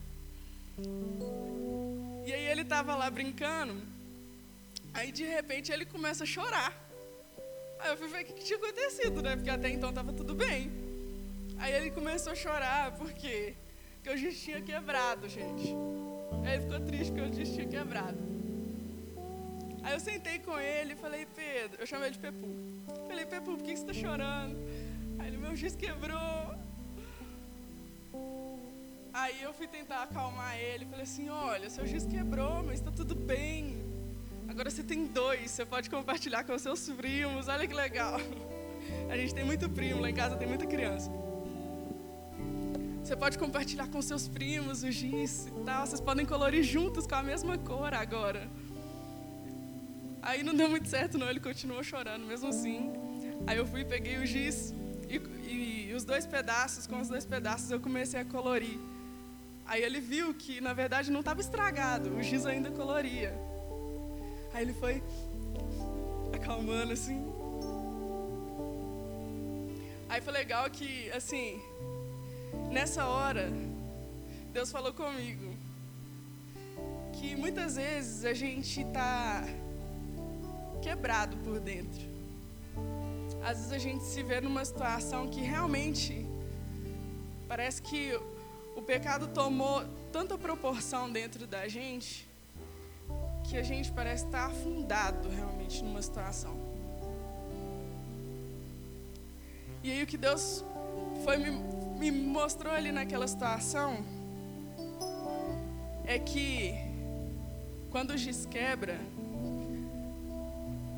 E 2.24 2.32
aí 2.32 2.46
ele 2.46 2.62
estava 2.62 2.94
lá 2.94 3.10
brincando, 3.10 3.74
aí 4.94 5.10
de 5.10 5.24
repente 5.24 5.72
ele 5.72 5.84
começa 5.84 6.22
a 6.22 6.26
chorar. 6.26 6.72
Aí 7.80 7.90
eu 7.90 7.96
fui 7.96 8.06
ver 8.06 8.22
o 8.22 8.24
que 8.26 8.44
tinha 8.44 8.56
acontecido, 8.56 9.20
né? 9.20 9.34
Porque 9.34 9.50
até 9.50 9.68
então 9.68 9.88
estava 9.88 10.12
tudo 10.12 10.34
bem. 10.36 10.70
Aí 11.58 11.72
ele 11.72 11.90
começou 11.90 12.32
a 12.32 12.36
chorar? 12.36 12.92
Porque 12.92 13.56
o 14.06 14.16
giz 14.16 14.40
tinha 14.40 14.62
quebrado, 14.62 15.28
gente. 15.28 15.74
Aí 16.44 16.54
ele 16.54 16.62
ficou 16.62 16.80
triste 16.86 17.12
porque 17.12 17.28
o 17.28 17.34
giz 17.34 17.52
tinha 17.52 17.66
quebrado. 17.66 18.18
Aí 19.82 19.92
eu 19.92 20.00
sentei 20.00 20.38
com 20.38 20.58
ele 20.58 20.92
e 20.92 20.96
falei, 20.96 21.26
Pedro, 21.26 21.80
eu 21.80 21.86
chamei 21.86 22.08
ele 22.08 22.14
de 22.14 22.20
Pepu. 22.20 22.48
Falei, 23.08 23.26
Pepu, 23.26 23.56
por 23.56 23.62
que 23.62 23.76
você 23.76 23.82
está 23.82 23.92
chorando? 23.92 24.56
Aí 25.18 25.28
ele, 25.28 25.36
meu 25.36 25.54
giz 25.56 25.74
quebrou. 25.74 26.54
Aí 29.12 29.42
eu 29.42 29.52
fui 29.52 29.66
tentar 29.66 30.02
acalmar 30.02 30.56
ele, 30.56 30.84
falei 30.84 31.02
assim, 31.02 31.28
olha, 31.28 31.68
seu 31.68 31.86
giz 31.86 32.06
quebrou, 32.06 32.62
mas 32.62 32.78
está 32.78 32.90
tudo 32.90 33.14
bem. 33.14 33.76
Agora 34.48 34.70
você 34.70 34.82
tem 34.82 35.06
dois, 35.06 35.50
você 35.50 35.64
pode 35.64 35.90
compartilhar 35.90 36.44
com 36.44 36.56
seus 36.58 36.88
primos, 36.88 37.48
olha 37.48 37.66
que 37.66 37.74
legal. 37.74 38.20
A 39.10 39.16
gente 39.16 39.34
tem 39.34 39.44
muito 39.44 39.68
primo, 39.68 40.00
lá 40.00 40.08
em 40.10 40.14
casa 40.14 40.36
tem 40.36 40.46
muita 40.46 40.66
criança. 40.66 41.10
Você 43.02 43.16
pode 43.16 43.38
compartilhar 43.38 43.88
com 43.88 44.00
seus 44.02 44.28
primos 44.28 44.82
o 44.82 44.90
giz 44.90 45.46
e 45.46 45.64
tal, 45.64 45.86
vocês 45.86 46.00
podem 46.00 46.26
colorir 46.26 46.62
juntos 46.62 47.06
com 47.06 47.14
a 47.14 47.22
mesma 47.22 47.56
cor 47.58 47.94
agora. 47.94 48.48
Aí 50.22 50.42
não 50.42 50.54
deu 50.54 50.68
muito 50.68 50.88
certo, 50.88 51.16
não. 51.16 51.28
Ele 51.28 51.40
continuou 51.40 51.82
chorando, 51.82 52.26
mesmo 52.26 52.48
assim. 52.48 52.92
Aí 53.46 53.56
eu 53.56 53.66
fui, 53.66 53.84
peguei 53.84 54.18
o 54.18 54.26
giz 54.26 54.74
e, 55.08 55.16
e, 55.46 55.88
e 55.90 55.94
os 55.94 56.04
dois 56.04 56.26
pedaços, 56.26 56.86
com 56.86 57.00
os 57.00 57.08
dois 57.08 57.24
pedaços, 57.24 57.70
eu 57.70 57.80
comecei 57.80 58.20
a 58.20 58.24
colorir. 58.24 58.78
Aí 59.66 59.82
ele 59.82 60.00
viu 60.00 60.34
que, 60.34 60.60
na 60.60 60.72
verdade, 60.72 61.10
não 61.10 61.20
estava 61.20 61.40
estragado, 61.40 62.14
o 62.14 62.22
giz 62.22 62.46
ainda 62.46 62.70
coloria. 62.70 63.34
Aí 64.52 64.62
ele 64.62 64.72
foi 64.72 65.02
acalmando 66.32 66.92
assim. 66.92 67.24
Aí 70.08 70.20
foi 70.22 70.32
legal 70.32 70.68
que, 70.70 71.10
assim, 71.12 71.60
nessa 72.70 73.06
hora, 73.06 73.52
Deus 74.52 74.72
falou 74.72 74.92
comigo 74.92 75.54
que 77.12 77.36
muitas 77.36 77.76
vezes 77.76 78.24
a 78.24 78.32
gente 78.32 78.80
está 78.80 79.44
quebrado 80.80 81.36
por 81.38 81.60
dentro. 81.60 82.00
Às 83.42 83.58
vezes 83.58 83.72
a 83.72 83.78
gente 83.78 84.04
se 84.04 84.22
vê 84.22 84.40
numa 84.40 84.64
situação 84.64 85.28
que 85.28 85.40
realmente 85.40 86.26
parece 87.46 87.80
que 87.80 88.18
o 88.76 88.82
pecado 88.82 89.28
tomou 89.28 89.84
tanta 90.12 90.36
proporção 90.36 91.10
dentro 91.10 91.46
da 91.46 91.66
gente 91.68 92.28
que 93.48 93.56
a 93.56 93.62
gente 93.62 93.90
parece 93.92 94.26
estar 94.26 94.46
afundado 94.46 95.28
realmente 95.30 95.82
numa 95.82 96.02
situação. 96.02 96.54
E 99.82 99.90
aí 99.90 100.02
o 100.02 100.06
que 100.06 100.18
Deus 100.18 100.62
foi 101.24 101.38
me, 101.38 101.50
me 101.50 102.10
mostrou 102.10 102.72
ali 102.72 102.92
naquela 102.92 103.26
situação 103.26 104.04
é 106.04 106.18
que 106.18 106.74
quando 107.90 108.10
o 108.10 108.16
giz 108.18 108.44
quebra, 108.44 109.00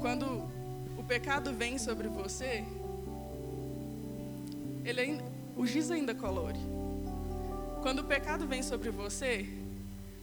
quando 0.01 0.51
o 0.97 1.05
pecado 1.05 1.53
vem 1.53 1.79
sobre 1.79 2.09
você, 2.09 2.65
ele, 4.85 5.21
o 5.55 5.67
giz 5.67 5.91
ainda 5.91 6.15
colore. 6.15 6.59
Quando 7.83 8.01
o 8.01 8.05
pecado 8.05 8.47
vem 8.47 8.63
sobre 8.63 8.91
você, 8.91 9.47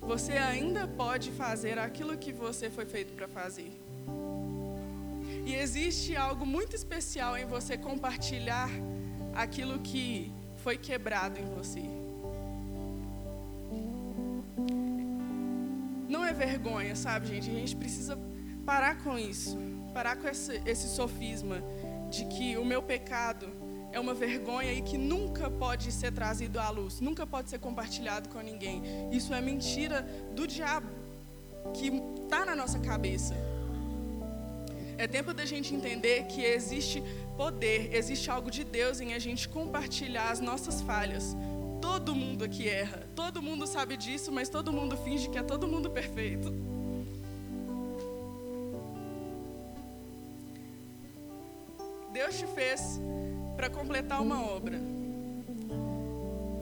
você 0.01 0.33
ainda 0.33 0.87
pode 0.87 1.31
fazer 1.31 1.77
aquilo 1.77 2.17
que 2.17 2.31
você 2.33 2.69
foi 2.69 2.85
feito 2.85 3.13
para 3.13 3.27
fazer. 3.27 3.71
E 5.45 5.53
existe 5.53 6.15
algo 6.15 6.45
muito 6.45 6.75
especial 6.75 7.37
em 7.37 7.45
você 7.45 7.77
compartilhar 7.77 8.69
aquilo 9.33 9.79
que 9.79 10.31
foi 10.63 10.77
quebrado 10.77 11.39
em 11.39 11.45
você. 11.45 11.83
Não 16.09 16.25
é 16.25 16.33
vergonha, 16.33 16.95
sabe, 16.95 17.27
gente? 17.27 17.49
A 17.49 17.53
gente 17.53 17.75
precisa 17.75 18.17
parar 18.67 18.97
com 19.01 19.17
isso, 19.17 19.57
parar 19.93 20.17
com 20.17 20.27
esse, 20.27 20.61
esse 20.65 20.89
sofisma 20.89 21.63
de 22.09 22.25
que 22.25 22.57
o 22.57 22.65
meu 22.65 22.83
pecado 22.83 23.47
é 23.93 23.99
uma 23.99 24.13
vergonha 24.13 24.73
e 24.73 24.81
que 24.81 24.97
nunca 24.97 25.49
pode 25.49 25.89
ser 25.89 26.11
trazido 26.11 26.59
à 26.59 26.69
luz, 26.69 26.99
nunca 26.99 27.25
pode 27.25 27.49
ser 27.49 27.59
compartilhado 27.59 28.27
com 28.27 28.41
ninguém. 28.41 28.83
Isso 29.09 29.33
é 29.33 29.39
mentira 29.39 30.01
do 30.35 30.45
diabo 30.45 30.89
que 31.73 31.87
está 32.21 32.45
na 32.45 32.57
nossa 32.57 32.77
cabeça. 32.79 33.33
É 34.97 35.07
tempo 35.07 35.33
da 35.33 35.45
gente 35.45 35.73
entender 35.73 36.25
que 36.25 36.43
existe 36.43 37.01
poder, 37.37 37.95
existe 37.95 38.29
algo 38.29 38.51
de 38.51 38.65
Deus 38.65 38.99
em 38.99 39.13
a 39.13 39.19
gente 39.19 39.47
compartilhar 39.47 40.29
as 40.29 40.41
nossas 40.41 40.81
falhas. 40.81 41.37
Todo 41.79 42.13
mundo 42.13 42.43
aqui 42.43 42.67
erra, 42.67 43.07
todo 43.15 43.41
mundo 43.41 43.65
sabe 43.65 43.95
disso, 43.95 44.29
mas 44.29 44.49
todo 44.49 44.73
mundo 44.73 44.97
finge 44.97 45.29
que 45.29 45.37
é 45.37 45.43
todo 45.43 45.69
mundo 45.69 45.89
perfeito. 45.89 46.76
Fez 52.57 52.99
para 53.55 53.69
completar 53.69 54.19
uma 54.19 54.43
obra. 54.43 54.79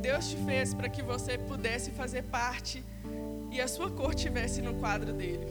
Deus 0.02 0.28
te 0.30 0.36
fez 0.46 0.74
para 0.74 0.90
que 0.90 1.02
você 1.02 1.38
pudesse 1.38 1.90
fazer 1.92 2.24
parte 2.24 2.84
e 3.50 3.62
a 3.62 3.68
sua 3.68 3.90
cor 3.90 4.14
tivesse 4.14 4.62
no 4.62 4.74
quadro 4.74 5.14
dele. 5.14 5.48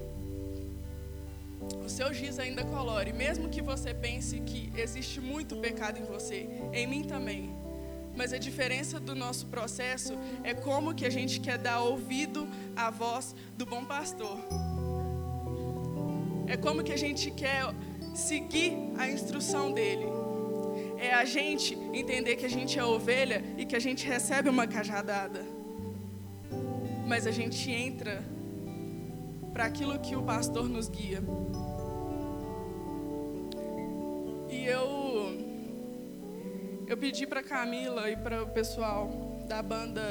O 1.83 1.89
seu 1.89 2.13
giz 2.13 2.39
ainda 2.39 2.63
colore, 2.63 3.11
mesmo 3.11 3.49
que 3.49 3.63
você 3.63 3.95
pense 3.95 4.39
que 4.41 4.71
existe 4.77 5.19
muito 5.19 5.57
pecado 5.57 5.99
em 5.99 6.05
você, 6.05 6.47
em 6.75 6.87
mim 6.87 7.05
também. 7.05 7.51
Mas 8.15 8.35
a 8.35 8.39
diferença 8.39 9.01
do 9.01 9.15
nosso 9.15 9.47
processo 9.47 10.13
é 10.43 10.53
como 10.53 10.95
que 10.95 11.07
a 11.07 11.11
gente 11.11 11.41
quer 11.41 11.57
dar 11.57 11.81
ouvido 11.81 12.47
à 12.77 12.91
voz 12.91 13.35
do 13.57 13.65
bom 13.65 13.83
pastor. 13.83 14.39
É 16.47 16.57
como 16.59 16.85
que 16.85 16.93
a 16.93 16.99
gente 16.99 17.31
quer 17.31 17.65
seguir 18.15 18.77
a 18.99 19.09
instrução 19.09 19.73
dele. 19.73 20.24
É 21.05 21.13
a 21.13 21.27
gente 21.27 21.75
entender 21.93 22.35
que 22.37 22.47
a 22.47 22.49
gente 22.57 22.79
é 22.79 22.85
ovelha 22.85 23.45
e 23.59 23.67
que 23.67 23.77
a 23.77 23.79
gente 23.87 24.07
recebe 24.07 24.49
uma 24.49 24.67
cajadada. 24.67 25.45
Mas 27.07 27.27
a 27.27 27.31
gente 27.31 27.71
entra 27.71 28.25
para 29.53 29.67
aquilo 29.67 29.99
que 29.99 30.17
o 30.17 30.23
pastor 30.23 30.67
nos 30.67 30.89
guia. 30.89 31.23
E 34.49 34.65
eu 34.65 34.85
eu 36.87 36.97
pedi 36.97 37.27
para 37.27 37.43
Camila 37.43 38.11
e 38.11 38.17
para 38.17 38.43
o 38.43 38.49
pessoal 38.49 39.03
da 39.47 39.63
banda 39.63 40.07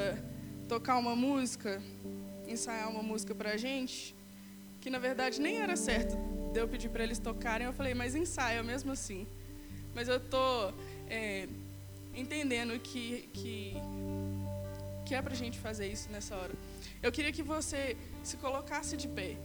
tocar 0.68 0.96
uma 0.96 1.16
música, 1.16 1.82
ensaiar 2.46 2.88
uma 2.88 3.02
música 3.02 3.34
para 3.34 3.50
a 3.50 3.56
gente, 3.56 4.14
que 4.80 4.88
na 4.90 5.00
verdade 5.00 5.40
nem 5.40 5.58
era 5.58 5.76
certo 5.76 6.16
eu 6.54 6.68
pedir 6.68 6.88
para 6.88 7.02
eles 7.02 7.18
tocarem. 7.18 7.66
Eu 7.66 7.72
falei, 7.72 7.94
mas 7.94 8.14
ensaia 8.14 8.62
mesmo 8.62 8.92
assim. 8.92 9.26
Mas 9.94 10.08
eu 10.08 10.18
tô 10.18 10.72
é, 11.08 11.48
entendendo 12.14 12.78
que, 12.80 13.28
que, 13.32 13.74
que 15.06 15.14
é 15.14 15.22
para 15.22 15.32
a 15.32 15.36
gente 15.36 15.58
fazer 15.58 15.86
isso 15.86 16.10
nessa 16.10 16.34
hora. 16.36 16.52
Eu 17.02 17.12
queria 17.12 17.32
que 17.32 17.42
você 17.42 17.96
se 18.22 18.36
colocasse 18.36 18.96
de 18.96 19.08
pé. 19.08 19.36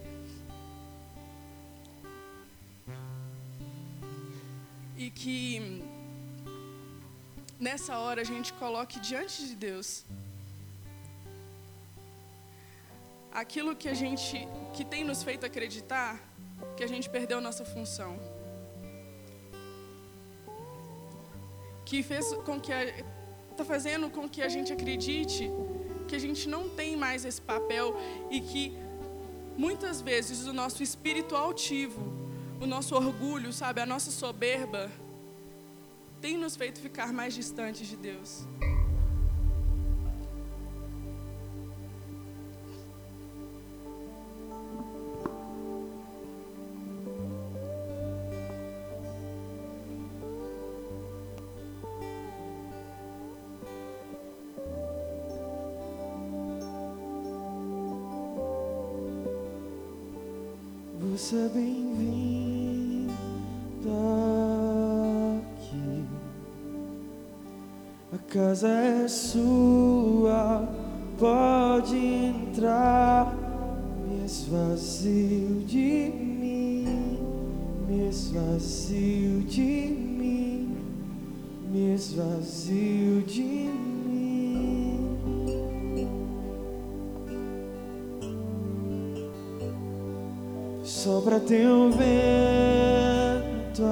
E 4.96 5.10
que 5.10 5.82
nessa 7.58 7.98
hora 7.98 8.20
a 8.20 8.24
gente 8.24 8.52
coloque 8.54 8.98
diante 9.00 9.46
de 9.46 9.54
Deus 9.54 10.04
aquilo 13.32 13.76
que 13.76 13.88
a 13.88 13.94
gente 13.94 14.46
que 14.74 14.84
tem 14.84 15.04
nos 15.04 15.22
feito 15.22 15.46
acreditar 15.46 16.20
que 16.76 16.84
a 16.84 16.86
gente 16.86 17.08
perdeu 17.08 17.40
nossa 17.40 17.64
função. 17.64 18.18
Que 21.90 22.02
fez 22.10 22.26
com 22.48 22.56
que 22.64 22.72
está 23.50 23.64
fazendo 23.64 24.08
com 24.16 24.28
que 24.34 24.42
a 24.48 24.50
gente 24.54 24.72
acredite 24.72 25.50
que 26.08 26.16
a 26.16 26.22
gente 26.26 26.48
não 26.48 26.68
tem 26.68 26.96
mais 26.96 27.24
esse 27.24 27.40
papel 27.40 27.86
e 28.30 28.40
que 28.40 28.62
muitas 29.56 30.00
vezes 30.00 30.46
o 30.46 30.52
nosso 30.52 30.82
espírito 30.82 31.36
altivo, 31.36 32.02
o 32.60 32.66
nosso 32.66 32.94
orgulho, 32.96 33.52
sabe, 33.52 33.80
a 33.80 33.86
nossa 33.86 34.10
soberba 34.10 34.90
tem 36.20 36.36
nos 36.36 36.56
feito 36.56 36.80
ficar 36.80 37.12
mais 37.12 37.32
distantes 37.34 37.86
de 37.88 37.96
Deus. 37.96 38.46
É 61.32 61.48
bem-vinda 61.54 63.12
aqui. 65.38 66.04
A 68.12 68.18
casa 68.32 68.68
é 68.68 69.06
sua, 69.06 70.68
pode 71.16 71.96
entrar. 71.96 73.32
Me 74.08 74.24
esvazio 74.24 75.62
de 75.68 76.10
mim, 76.10 77.20
me 77.86 78.08
esvazio 78.08 79.19
Sopra 91.10 91.40
teu 91.40 91.90
vento. 91.90 93.82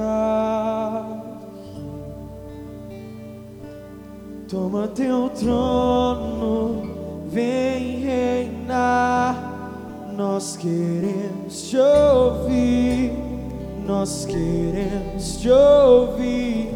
Toma 4.47 4.87
teu 4.87 5.29
trono, 5.31 6.81
vem 7.29 7.99
reinar. 8.05 9.35
Nós 10.15 10.55
queremos 10.55 11.69
te 11.69 11.77
ouvir, 11.77 13.11
nós 13.85 14.25
queremos 14.25 15.37
te 15.41 15.49
ouvir, 15.49 16.69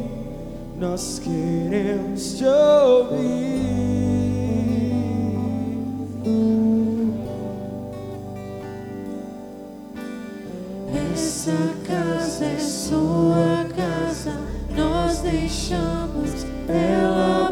nós 0.78 1.20
queremos 1.20 2.34
te 2.34 2.44
ouvir. 2.46 3.73
Sua 12.84 13.66
casa, 13.78 14.38
nós 14.76 15.20
deixamos 15.20 16.46
ela 16.68 17.43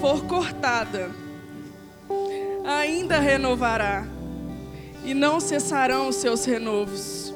for 0.00 0.24
cortada, 0.26 1.10
ainda 2.64 3.18
renovará, 3.18 4.06
e 5.04 5.12
não 5.12 5.40
cessarão 5.40 6.08
os 6.08 6.16
seus 6.16 6.44
renovos. 6.44 7.34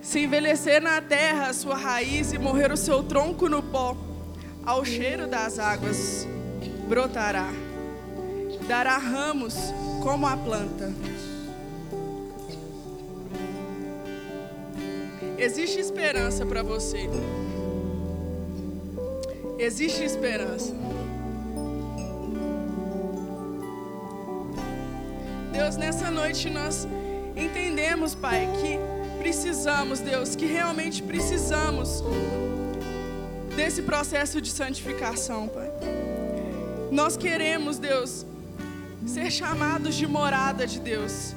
Se 0.00 0.20
envelhecer 0.20 0.80
na 0.80 1.00
terra 1.00 1.48
a 1.48 1.54
sua 1.54 1.76
raiz 1.76 2.32
e 2.32 2.38
morrer 2.38 2.72
o 2.72 2.76
seu 2.76 3.02
tronco 3.02 3.48
no 3.48 3.62
pó, 3.62 3.96
ao 4.64 4.84
cheiro 4.84 5.26
das 5.26 5.58
águas 5.58 6.26
brotará, 6.88 7.50
dará 8.66 8.96
ramos 8.96 9.54
como 10.02 10.26
a 10.26 10.36
planta. 10.36 10.92
Existe 15.38 15.78
esperança 15.78 16.46
para 16.46 16.62
você. 16.62 17.08
Existe 19.58 20.02
esperança. 20.02 20.74
Deus, 25.56 25.74
nessa 25.78 26.10
noite 26.10 26.50
nós 26.50 26.86
entendemos, 27.34 28.14
Pai, 28.14 28.46
que 28.60 28.78
precisamos, 29.18 30.00
Deus, 30.00 30.36
que 30.36 30.44
realmente 30.44 31.02
precisamos 31.02 32.02
desse 33.56 33.80
processo 33.80 34.38
de 34.38 34.50
santificação, 34.50 35.48
Pai. 35.48 35.70
Nós 36.90 37.16
queremos, 37.16 37.78
Deus, 37.78 38.26
ser 39.06 39.30
chamados 39.30 39.94
de 39.94 40.06
morada 40.06 40.66
de 40.66 40.78
Deus. 40.78 41.34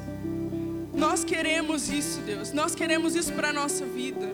Nós 0.94 1.24
queremos 1.24 1.90
isso, 1.90 2.20
Deus. 2.20 2.52
Nós 2.52 2.76
queremos 2.76 3.16
isso 3.16 3.32
para 3.32 3.52
a 3.52 3.54
nossa 3.54 3.86
vida. 3.86 4.28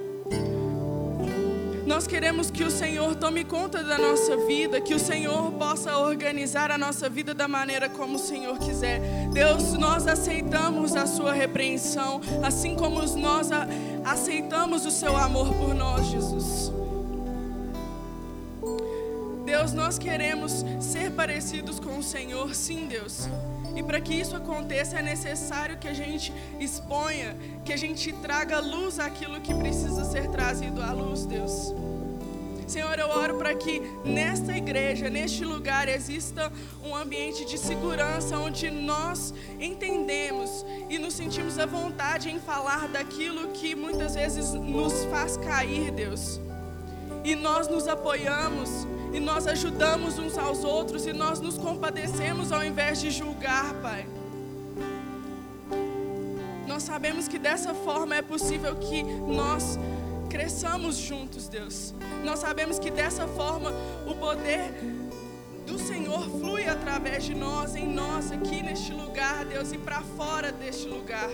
Nós 1.86 2.08
queremos 2.08 2.50
que 2.50 2.64
o 2.64 2.72
Senhor 2.72 3.16
tome 3.16 3.44
conta 3.44 3.84
da 3.84 3.98
nossa 3.98 4.36
vida, 4.48 4.82
que 4.82 4.96
o 4.96 5.00
Senhor 5.00 5.52
possa 5.52 5.98
organizar 6.00 6.72
a 6.72 6.78
nossa 6.78 7.08
vida 7.08 7.34
da 7.34 7.48
maneira 7.48 7.88
como 7.88 8.16
o 8.16 8.20
Senhor 8.20 8.58
quiser. 8.58 9.00
Deus, 9.32 9.74
nós 9.74 10.08
aceitamos 10.08 10.96
a 10.96 11.06
Sua 11.06 11.32
repreensão, 11.32 12.20
assim 12.44 12.76
como 12.76 13.02
nós 13.18 13.50
aceitamos 14.04 14.84
o 14.86 14.92
Seu 14.92 15.16
amor 15.16 15.54
por 15.54 15.76
nós, 15.76 16.08
Jesus. 16.08 16.72
Deus, 19.46 19.72
nós 19.72 20.00
queremos 20.00 20.66
ser 20.82 21.12
parecidos 21.12 21.80
com 21.80 22.00
o 22.00 22.04
Senhor, 22.04 22.56
sim, 22.56 22.88
Deus. 22.88 23.30
E 23.76 23.84
para 23.84 24.00
que 24.00 24.14
isso 24.14 24.36
aconteça, 24.36 25.00
é 25.00 25.02
necessário 25.02 25.78
que 25.78 25.88
a 25.88 25.94
gente 25.94 26.34
exponha, 26.60 27.36
que 27.66 27.74
a 27.74 27.78
gente 27.78 28.14
traga 28.14 28.60
luz 28.60 29.00
àquilo 29.00 29.42
que 29.42 29.54
precisa 29.54 30.06
ser 30.06 30.30
trazido 30.30 30.82
à 30.82 30.92
luz, 30.92 31.26
Deus. 31.26 31.74
Senhor, 32.68 32.98
eu 32.98 33.08
oro 33.10 33.38
para 33.38 33.54
que 33.54 33.80
nesta 34.04 34.58
igreja, 34.58 35.08
neste 35.08 35.46
lugar, 35.46 35.88
exista 35.88 36.52
um 36.84 36.96
ambiente 36.96 37.46
de 37.46 37.60
segurança 37.60 38.40
onde 38.40 38.72
nós 38.72 39.34
entendemos 39.60 40.66
e 40.90 40.98
nos 40.98 41.14
sentimos 41.14 41.60
à 41.60 41.68
vontade 41.68 42.30
em 42.30 42.40
falar 42.40 42.88
daquilo 42.88 43.50
que 43.50 43.76
muitas 43.76 44.16
vezes 44.16 44.54
nos 44.54 45.06
faz 45.06 45.38
cair, 45.38 45.92
Deus. 45.92 46.40
E 47.24 47.36
nós 47.36 47.68
nos 47.68 47.88
apoiamos 47.88 48.88
e 49.16 49.20
nós 49.20 49.48
ajudamos 49.48 50.20
uns 50.20 50.38
aos 50.38 50.66
outros 50.66 51.06
e 51.06 51.14
nós 51.14 51.40
nos 51.40 51.58
compadecemos 51.58 52.52
ao 52.52 52.62
invés 52.62 53.00
de 53.00 53.10
julgar, 53.10 53.74
Pai. 53.76 54.06
Nós 56.68 56.84
sabemos 56.84 57.26
que 57.26 57.40
dessa 57.40 57.74
forma 57.74 58.14
é 58.16 58.22
possível 58.22 58.76
que 58.76 59.04
nós 59.04 59.80
cresçamos 60.30 60.98
juntos, 60.98 61.48
Deus. 61.48 61.94
Nós 62.26 62.40
sabemos 62.40 62.78
que 62.78 62.92
dessa 62.92 63.26
forma 63.26 63.72
o 64.06 64.14
poder 64.16 64.74
do 65.66 65.80
Senhor 65.80 66.30
flui 66.38 66.68
através 66.68 67.24
de 67.24 67.34
nós, 67.34 67.74
em 67.74 67.88
nós, 67.88 68.34
aqui 68.34 68.62
neste 68.62 68.92
lugar, 68.92 69.46
Deus, 69.46 69.72
e 69.72 69.78
para 69.78 70.02
fora 70.02 70.52
deste 70.52 70.90
lugar. 70.90 71.30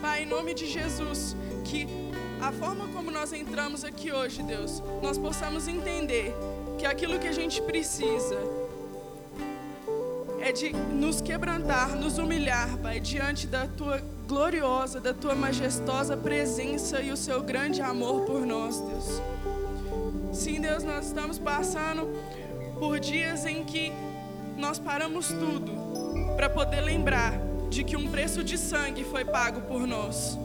Pai, 0.00 0.22
em 0.22 0.26
nome 0.26 0.54
de 0.54 0.66
Jesus, 0.66 1.36
que 1.62 2.05
a 2.40 2.52
forma 2.52 2.88
como 2.88 3.10
nós 3.10 3.32
entramos 3.32 3.84
aqui 3.84 4.12
hoje, 4.12 4.42
Deus, 4.42 4.82
nós 5.02 5.18
possamos 5.18 5.68
entender 5.68 6.34
que 6.78 6.86
aquilo 6.86 7.18
que 7.18 7.28
a 7.28 7.32
gente 7.32 7.60
precisa 7.62 8.36
é 10.40 10.52
de 10.52 10.72
nos 10.72 11.20
quebrantar, 11.20 11.96
nos 11.96 12.18
humilhar, 12.18 12.76
Pai, 12.78 13.00
diante 13.00 13.46
da 13.46 13.66
tua 13.66 14.00
gloriosa, 14.28 15.00
da 15.00 15.14
tua 15.14 15.34
majestosa 15.34 16.16
presença 16.16 17.00
e 17.00 17.10
o 17.10 17.16
seu 17.16 17.42
grande 17.42 17.80
amor 17.80 18.24
por 18.26 18.44
nós, 18.46 18.80
Deus. 18.80 19.22
Sim, 20.32 20.60
Deus, 20.60 20.84
nós 20.84 21.06
estamos 21.06 21.38
passando 21.38 22.08
por 22.78 23.00
dias 23.00 23.46
em 23.46 23.64
que 23.64 23.92
nós 24.56 24.78
paramos 24.78 25.28
tudo 25.28 25.72
para 26.36 26.50
poder 26.50 26.82
lembrar 26.82 27.32
de 27.70 27.82
que 27.82 27.96
um 27.96 28.08
preço 28.08 28.44
de 28.44 28.56
sangue 28.56 29.04
foi 29.04 29.24
pago 29.24 29.62
por 29.62 29.86
nós. 29.86 30.38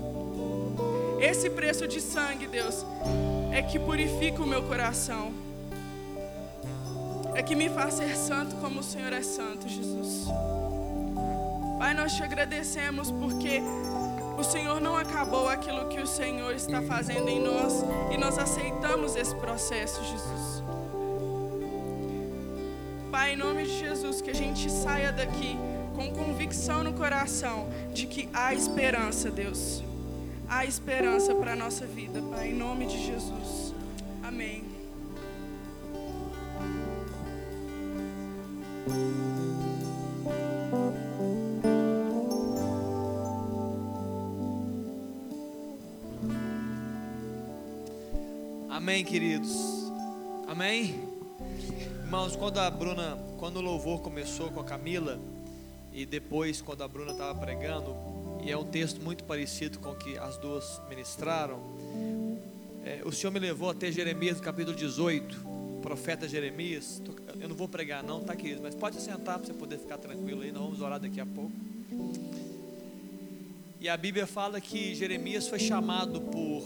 Esse 1.22 1.51
preço 1.51 1.88
de 1.88 2.01
sangue, 2.01 2.47
Deus, 2.47 2.84
é 3.51 3.61
que 3.61 3.78
purifica 3.78 4.41
o 4.41 4.47
meu 4.47 4.63
coração. 4.63 5.32
É 7.36 7.43
que 7.43 7.53
me 7.53 7.69
faz 7.69 7.93
ser 7.93 8.15
santo 8.17 8.55
como 8.55 8.80
o 8.80 8.84
Senhor 8.84 9.13
é 9.13 9.22
santo, 9.22 9.69
Jesus. 9.69 10.26
Pai, 11.78 11.93
nós 11.93 12.13
te 12.13 12.24
agradecemos 12.24 13.11
porque 13.11 13.61
o 14.36 14.43
Senhor 14.43 14.82
não 14.82 14.97
acabou 14.97 15.47
aquilo 15.47 15.88
que 15.89 16.01
o 16.01 16.07
Senhor 16.07 16.55
está 16.55 16.82
fazendo 16.82 17.30
em 17.30 17.39
nós 17.39 17.86
e 18.11 18.17
nós 18.17 18.39
aceitamos 18.39 19.15
esse 19.15 19.36
processo, 19.36 20.03
Jesus. 20.03 20.63
Pai, 23.11 23.34
em 23.34 23.38
nome 23.38 23.65
de 23.65 23.78
Jesus, 23.78 24.22
que 24.22 24.32
a 24.32 24.36
gente 24.36 24.72
saia 24.72 25.11
daqui 25.11 25.55
com 25.95 26.11
convicção 26.11 26.84
no 26.84 26.93
coração 26.93 27.69
de 27.93 28.07
que 28.07 28.28
há 28.34 28.55
esperança, 28.55 29.30
Deus 29.30 29.84
há 30.52 30.66
esperança 30.66 31.34
para 31.34 31.54
a 31.54 31.56
nossa 31.56 31.86
vida, 31.86 32.22
Pai, 32.30 32.49
em 32.49 32.54
nome 32.54 32.86
de 32.86 33.06
Jesus. 33.06 33.74
Amém. 34.22 34.66
Amém, 48.70 49.06
queridos. 49.06 49.89
Amém. 50.49 51.08
Irmãos, 52.04 52.36
quando 52.36 52.58
a 52.58 52.70
Bruna, 52.70 53.18
quando 53.39 53.56
o 53.56 53.62
louvor 53.62 54.02
começou 54.02 54.52
com 54.52 54.60
a 54.60 54.66
Camila 54.66 55.18
e 55.93 56.06
depois 56.06 56.62
quando 56.62 56.84
a 56.84 56.88
Bruna 56.89 57.14
estava 57.14 57.39
pregando, 57.39 58.11
e 58.44 58.52
é 58.52 58.58
um 58.58 58.66
texto 58.66 59.02
muito 59.02 59.24
parecido 59.24 59.80
com 59.80 59.92
o 59.92 59.96
que 59.96 60.18
as 60.18 60.38
duas 60.38 60.82
ministraram. 60.89 61.60
É, 62.84 63.02
o 63.06 63.12
Senhor 63.12 63.32
me 63.32 63.39
levou 63.39 63.70
até 63.70 63.92
Jeremias, 63.92 64.38
no 64.38 64.44
capítulo 64.44 64.76
18, 64.76 65.80
profeta 65.82 66.28
Jeremias. 66.28 67.02
Eu 67.39 67.48
não 67.48 67.56
vou 67.56 67.68
pregar, 67.68 68.04
não, 68.04 68.22
tá, 68.22 68.36
querido? 68.36 68.62
Mas 68.64 68.74
pode 68.74 69.00
sentar 69.00 69.38
para 69.38 69.48
você 69.48 69.54
poder 69.54 69.78
ficar 69.78 69.98
tranquilo 69.98 70.42
aí. 70.42 70.52
Nós 70.52 70.64
vamos 70.64 70.82
orar 70.82 71.00
daqui 71.00 71.22
a 71.22 71.26
pouco. 71.26 71.52
E 73.80 73.88
a 73.88 73.96
Bíblia 73.96 74.26
fala 74.26 74.60
que 74.60 74.96
Jeremias 74.96 75.48
foi 75.48 75.60
chamado 75.60 76.22
por, 76.22 76.62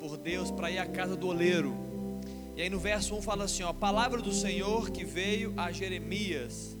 por 0.00 0.16
Deus 0.16 0.50
para 0.50 0.70
ir 0.70 0.78
à 0.78 0.86
casa 0.86 1.16
do 1.16 1.28
oleiro. 1.28 1.74
E 2.56 2.62
aí 2.62 2.70
no 2.70 2.78
verso 2.78 3.14
1 3.14 3.22
fala 3.22 3.44
assim: 3.44 3.62
ó, 3.62 3.68
a 3.68 3.74
palavra 3.74 4.20
do 4.20 4.32
Senhor 4.32 4.90
que 4.90 5.04
veio 5.04 5.54
a 5.56 5.70
Jeremias, 5.70 6.76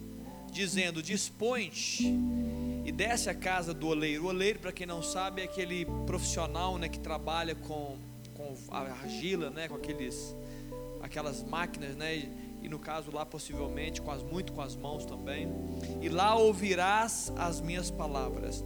dizendo: 0.52 1.02
Dispõe-te 1.02 2.12
e 2.90 2.92
desce 2.92 3.30
à 3.30 3.34
casa 3.34 3.72
do 3.72 3.86
oleiro. 3.86 4.24
O 4.24 4.26
oleiro, 4.26 4.58
para 4.58 4.72
quem 4.72 4.84
não 4.84 5.00
sabe, 5.00 5.42
é 5.42 5.44
aquele 5.44 5.86
profissional 6.06 6.76
né, 6.76 6.88
que 6.88 6.98
trabalha 6.98 7.54
com, 7.54 7.96
com 8.34 8.56
a 8.68 8.80
argila, 8.80 9.48
né, 9.48 9.68
com 9.68 9.76
aqueles, 9.76 10.34
aquelas 11.00 11.44
máquinas, 11.44 11.94
né, 11.94 12.28
e 12.60 12.68
no 12.68 12.80
caso 12.80 13.12
lá 13.12 13.24
possivelmente 13.24 14.02
com 14.02 14.10
as, 14.10 14.24
muito 14.24 14.52
com 14.52 14.60
as 14.60 14.74
mãos 14.74 15.06
também. 15.06 15.48
E 16.00 16.08
lá 16.08 16.34
ouvirás 16.34 17.32
as 17.36 17.60
minhas 17.60 17.92
palavras. 17.92 18.64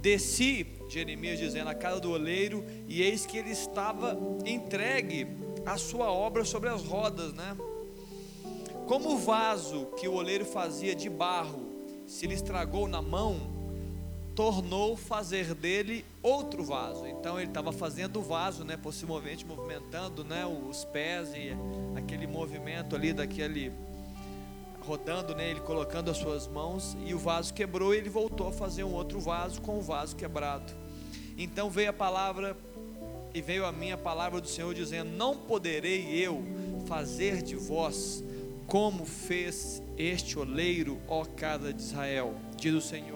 Desci, 0.00 0.66
Jeremias 0.88 1.38
dizendo, 1.38 1.68
a 1.68 1.74
casa 1.74 2.00
do 2.00 2.12
oleiro, 2.12 2.64
e 2.88 3.02
eis 3.02 3.26
que 3.26 3.36
ele 3.36 3.50
estava 3.50 4.18
entregue 4.46 5.26
a 5.66 5.76
sua 5.76 6.10
obra 6.10 6.46
sobre 6.46 6.70
as 6.70 6.82
rodas, 6.82 7.34
né? 7.34 7.54
Como 8.86 9.16
o 9.16 9.18
vaso 9.18 9.88
que 9.98 10.08
o 10.08 10.14
oleiro 10.14 10.46
fazia 10.46 10.94
de 10.94 11.10
barro, 11.10 11.66
se 12.06 12.24
ele 12.24 12.34
estragou 12.34 12.88
na 12.88 13.02
mão, 13.02 13.55
tornou 14.36 14.98
fazer 14.98 15.54
dele 15.54 16.04
outro 16.22 16.62
vaso. 16.62 17.06
Então 17.06 17.40
ele 17.40 17.48
estava 17.48 17.72
fazendo 17.72 18.20
o 18.20 18.22
vaso, 18.22 18.64
né, 18.64 18.76
possivelmente 18.76 19.46
movimentando, 19.46 20.22
né, 20.22 20.44
os 20.44 20.84
pés 20.84 21.30
e 21.34 21.56
aquele 21.96 22.26
movimento 22.26 22.94
ali 22.94 23.14
daquele 23.14 23.72
rodando 24.86 25.34
nele, 25.34 25.58
colocando 25.60 26.10
as 26.10 26.18
suas 26.18 26.46
mãos, 26.46 26.96
e 27.04 27.12
o 27.12 27.18
vaso 27.18 27.52
quebrou 27.52 27.92
e 27.92 27.96
ele 27.96 28.10
voltou 28.10 28.48
a 28.48 28.52
fazer 28.52 28.84
um 28.84 28.92
outro 28.92 29.18
vaso 29.18 29.60
com 29.60 29.78
o 29.78 29.82
vaso 29.82 30.14
quebrado. 30.14 30.72
Então 31.36 31.68
veio 31.68 31.90
a 31.90 31.92
palavra 31.92 32.56
e 33.34 33.40
veio 33.40 33.66
a 33.66 33.72
mim 33.72 33.90
a 33.90 33.98
palavra 33.98 34.40
do 34.40 34.48
Senhor 34.48 34.72
dizendo: 34.74 35.10
Não 35.10 35.36
poderei 35.36 36.08
eu 36.14 36.42
fazer 36.86 37.42
de 37.42 37.56
vós 37.56 38.22
como 38.66 39.04
fez 39.04 39.82
este 39.96 40.38
oleiro, 40.38 41.00
ó 41.08 41.24
casa 41.24 41.72
de 41.72 41.82
Israel, 41.82 42.34
diz 42.56 42.74
o 42.74 42.80
Senhor. 42.80 43.15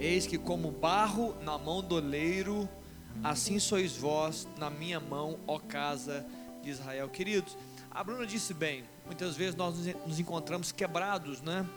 Eis 0.00 0.28
que 0.28 0.38
como 0.38 0.70
barro 0.70 1.34
na 1.42 1.58
mão 1.58 1.82
do 1.82 1.96
oleiro, 1.96 2.68
assim 3.24 3.58
sois 3.58 3.96
vós 3.96 4.46
na 4.56 4.70
minha 4.70 5.00
mão, 5.00 5.40
ó 5.44 5.58
casa 5.58 6.24
de 6.62 6.70
Israel. 6.70 7.08
Queridos, 7.08 7.56
a 7.90 8.04
Bruna 8.04 8.24
disse 8.24 8.54
bem, 8.54 8.84
muitas 9.04 9.36
vezes 9.36 9.56
nós 9.56 9.74
nos 10.06 10.20
encontramos 10.20 10.70
quebrados, 10.70 11.42
né? 11.42 11.68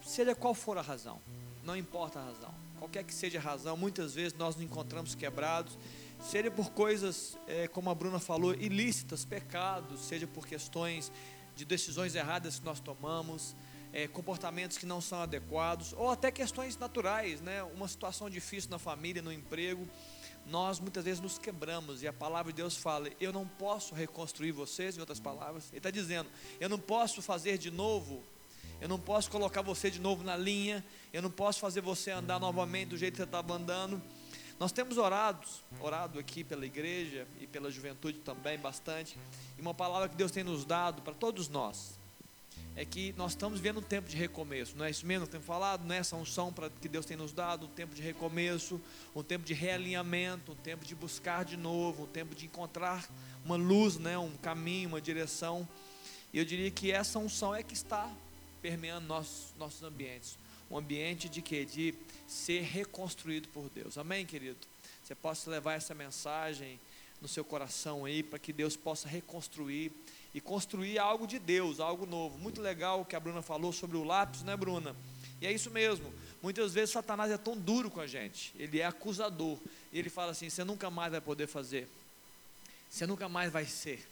Seja 0.00 0.36
qual 0.36 0.54
for 0.54 0.78
a 0.78 0.82
razão, 0.82 1.18
não 1.64 1.76
importa 1.76 2.20
a 2.20 2.24
razão, 2.26 2.54
qualquer 2.78 3.02
que 3.02 3.12
seja 3.12 3.38
a 3.38 3.42
razão, 3.42 3.76
muitas 3.76 4.14
vezes 4.14 4.38
nós 4.38 4.54
nos 4.54 4.64
encontramos 4.64 5.16
quebrados, 5.16 5.76
seja 6.20 6.52
por 6.52 6.70
coisas, 6.70 7.36
é, 7.48 7.66
como 7.66 7.90
a 7.90 7.94
Bruna 7.94 8.20
falou, 8.20 8.54
ilícitas, 8.54 9.24
pecados, 9.24 10.00
seja 10.02 10.28
por 10.28 10.46
questões 10.46 11.10
de 11.56 11.64
decisões 11.64 12.14
erradas 12.14 12.60
que 12.60 12.64
nós 12.64 12.78
tomamos, 12.78 13.56
é, 13.92 14.06
comportamentos 14.06 14.76
que 14.76 14.86
não 14.86 15.00
são 15.00 15.22
adequados, 15.22 15.92
ou 15.94 16.10
até 16.10 16.30
questões 16.30 16.76
naturais, 16.76 17.40
né? 17.40 17.62
Uma 17.62 17.88
situação 17.88 18.28
difícil 18.28 18.70
na 18.70 18.78
família, 18.78 19.22
no 19.22 19.32
emprego, 19.32 19.88
nós 20.46 20.80
muitas 20.80 21.04
vezes 21.04 21.20
nos 21.20 21.38
quebramos 21.38 22.02
e 22.02 22.08
a 22.08 22.12
palavra 22.12 22.52
de 22.52 22.56
Deus 22.56 22.76
fala: 22.76 23.10
Eu 23.20 23.32
não 23.32 23.46
posso 23.46 23.94
reconstruir 23.94 24.52
vocês, 24.52 24.96
em 24.96 25.00
outras 25.00 25.20
palavras, 25.20 25.68
Ele 25.70 25.78
está 25.78 25.90
dizendo: 25.90 26.28
Eu 26.58 26.68
não 26.68 26.78
posso 26.78 27.20
fazer 27.22 27.58
de 27.58 27.70
novo, 27.70 28.22
eu 28.80 28.88
não 28.88 28.98
posso 28.98 29.30
colocar 29.30 29.62
você 29.62 29.90
de 29.90 30.00
novo 30.00 30.24
na 30.24 30.36
linha, 30.36 30.84
eu 31.12 31.22
não 31.22 31.30
posso 31.30 31.60
fazer 31.60 31.80
você 31.80 32.10
andar 32.10 32.38
novamente 32.38 32.90
do 32.90 32.96
jeito 32.96 33.14
que 33.14 33.18
você 33.18 33.24
estava 33.24 33.54
andando. 33.54 34.00
Nós 34.58 34.72
temos 34.72 34.98
orado, 34.98 35.46
orado 35.78 36.18
aqui 36.18 36.42
pela 36.42 36.66
igreja 36.66 37.28
e 37.38 37.46
pela 37.46 37.70
juventude 37.70 38.18
também 38.18 38.58
bastante, 38.58 39.16
e 39.56 39.60
uma 39.60 39.72
palavra 39.72 40.08
que 40.08 40.16
Deus 40.16 40.32
tem 40.32 40.42
nos 40.42 40.64
dado 40.64 41.00
para 41.02 41.14
todos 41.14 41.48
nós 41.48 41.97
é 42.78 42.84
que 42.84 43.12
nós 43.16 43.32
estamos 43.32 43.58
vendo 43.58 43.80
um 43.80 43.82
tempo 43.82 44.08
de 44.08 44.16
recomeço, 44.16 44.76
não 44.76 44.84
é 44.84 44.90
isso 44.90 45.04
mesmo 45.04 45.26
que 45.26 45.32
temos 45.32 45.48
falado, 45.48 45.84
né? 45.84 45.96
Essa 45.96 46.14
unção 46.14 46.52
para 46.52 46.70
que 46.70 46.88
Deus 46.88 47.04
tem 47.04 47.16
nos 47.16 47.32
dado, 47.32 47.66
um 47.66 47.68
tempo 47.68 47.92
de 47.92 48.00
recomeço, 48.00 48.80
um 49.16 49.22
tempo 49.24 49.44
de 49.44 49.52
realinhamento, 49.52 50.52
um 50.52 50.54
tempo 50.54 50.84
de 50.84 50.94
buscar 50.94 51.44
de 51.44 51.56
novo, 51.56 52.04
um 52.04 52.06
tempo 52.06 52.36
de 52.36 52.46
encontrar 52.46 53.04
uma 53.44 53.56
luz, 53.56 53.98
né? 53.98 54.16
Um 54.16 54.30
caminho, 54.36 54.90
uma 54.90 55.00
direção. 55.00 55.68
E 56.32 56.38
eu 56.38 56.44
diria 56.44 56.70
que 56.70 56.92
essa 56.92 57.18
unção 57.18 57.52
é 57.52 57.64
que 57.64 57.74
está 57.74 58.08
permeando 58.62 59.08
nossos 59.08 59.52
nossos 59.58 59.82
ambientes, 59.82 60.38
um 60.70 60.78
ambiente 60.78 61.28
de 61.28 61.42
quê? 61.42 61.64
De 61.64 61.92
ser 62.28 62.62
reconstruído 62.62 63.48
por 63.48 63.68
Deus. 63.70 63.98
Amém, 63.98 64.24
querido. 64.24 64.58
Você 65.02 65.16
possa 65.16 65.50
levar 65.50 65.74
essa 65.74 65.96
mensagem 65.96 66.78
no 67.20 67.26
seu 67.26 67.44
coração 67.44 68.04
aí 68.04 68.22
para 68.22 68.38
que 68.38 68.52
Deus 68.52 68.76
possa 68.76 69.08
reconstruir 69.08 69.90
e 70.34 70.40
construir 70.40 70.98
algo 70.98 71.26
de 71.26 71.38
Deus, 71.38 71.80
algo 71.80 72.06
novo. 72.06 72.38
Muito 72.38 72.60
legal 72.60 73.00
o 73.00 73.04
que 73.04 73.16
a 73.16 73.20
Bruna 73.20 73.42
falou 73.42 73.72
sobre 73.72 73.96
o 73.96 74.04
lápis, 74.04 74.42
né, 74.42 74.56
Bruna? 74.56 74.94
E 75.40 75.46
é 75.46 75.52
isso 75.52 75.70
mesmo. 75.70 76.12
Muitas 76.42 76.74
vezes 76.74 76.90
Satanás 76.90 77.30
é 77.30 77.38
tão 77.38 77.56
duro 77.56 77.90
com 77.90 78.00
a 78.00 78.06
gente, 78.06 78.52
ele 78.58 78.80
é 78.80 78.84
acusador. 78.84 79.58
E 79.92 79.98
ele 79.98 80.10
fala 80.10 80.32
assim: 80.32 80.48
você 80.48 80.64
nunca 80.64 80.90
mais 80.90 81.10
vai 81.10 81.20
poder 81.20 81.46
fazer, 81.46 81.88
você 82.88 83.06
nunca 83.06 83.28
mais 83.28 83.52
vai 83.52 83.64
ser. 83.64 84.06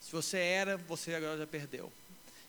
Se 0.00 0.12
você 0.12 0.38
era, 0.38 0.76
você 0.76 1.14
agora 1.14 1.38
já 1.38 1.46
perdeu. 1.46 1.90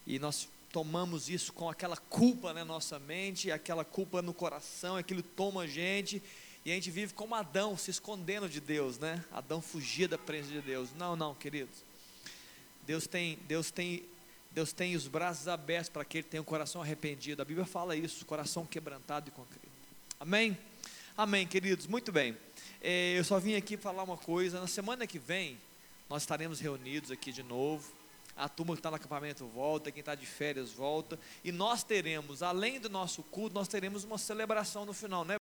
E 0.06 0.20
nós 0.20 0.48
tomamos 0.72 1.30
isso 1.30 1.54
com 1.54 1.70
aquela 1.70 1.96
culpa 1.96 2.54
na 2.54 2.66
nossa 2.66 3.00
mente, 3.00 3.50
aquela 3.50 3.86
culpa 3.86 4.22
no 4.22 4.34
coração, 4.34 4.98
aquilo 4.98 5.24
toma 5.24 5.62
a 5.62 5.68
gente. 5.68 6.22
E 6.66 6.72
a 6.72 6.74
gente 6.74 6.92
vive 6.92 7.14
como 7.14 7.36
Adão, 7.36 7.78
se 7.78 7.92
escondendo 7.92 8.50
de 8.50 8.60
Deus, 8.60 8.98
né? 8.98 9.24
Adão 9.32 9.62
fugia 9.62 10.08
da 10.08 10.18
presença 10.18 10.54
de 10.54 10.62
Deus. 10.62 10.90
Não, 10.98 11.16
não, 11.16 11.34
queridos. 11.34 11.76
Deus 12.86 13.08
tem, 13.08 13.40
Deus 13.48 13.72
tem, 13.72 14.04
Deus 14.52 14.72
tem 14.72 14.96
os 14.96 15.08
braços 15.08 15.48
abertos 15.48 15.90
para 15.90 16.06
que 16.06 16.20
ele 16.20 16.28
tenha 16.28 16.42
o 16.42 16.46
coração 16.46 16.82
arrependido. 16.82 17.42
A 17.42 17.46
Bíblia 17.46 17.66
fala 17.66 17.96
isso, 17.96 18.26
coração 18.26 18.66
quebrantado 18.66 19.30
e 19.30 19.32
concrido. 19.32 19.66
Amém? 20.20 20.58
Amém, 21.18 21.48
queridos. 21.48 21.88
Muito 21.88 22.12
bem. 22.12 22.38
É, 22.82 23.18
eu 23.18 23.24
só 23.24 23.40
vim 23.40 23.56
aqui 23.56 23.76
falar 23.76 24.04
uma 24.04 24.18
coisa. 24.18 24.60
Na 24.60 24.68
semana 24.68 25.08
que 25.08 25.18
vem, 25.18 25.58
nós 26.08 26.22
estaremos 26.22 26.60
reunidos 26.60 27.10
aqui 27.10 27.32
de 27.32 27.42
novo. 27.42 27.92
A 28.38 28.48
turma 28.48 28.74
que 28.74 28.80
está 28.80 28.92
no 28.92 28.98
acampamento 28.98 29.48
volta, 29.48 29.92
quem 29.92 30.02
está 30.02 30.14
de 30.14 30.26
férias 30.28 30.72
volta. 30.72 31.18
E 31.44 31.52
nós 31.52 31.84
teremos, 31.84 32.44
além 32.44 32.80
do 32.80 32.90
nosso 32.90 33.24
culto, 33.24 33.56
nós 33.56 33.68
teremos 33.68 34.04
uma 34.04 34.20
celebração 34.20 34.86
no 34.86 34.94
final, 34.94 35.26
né? 35.26 35.34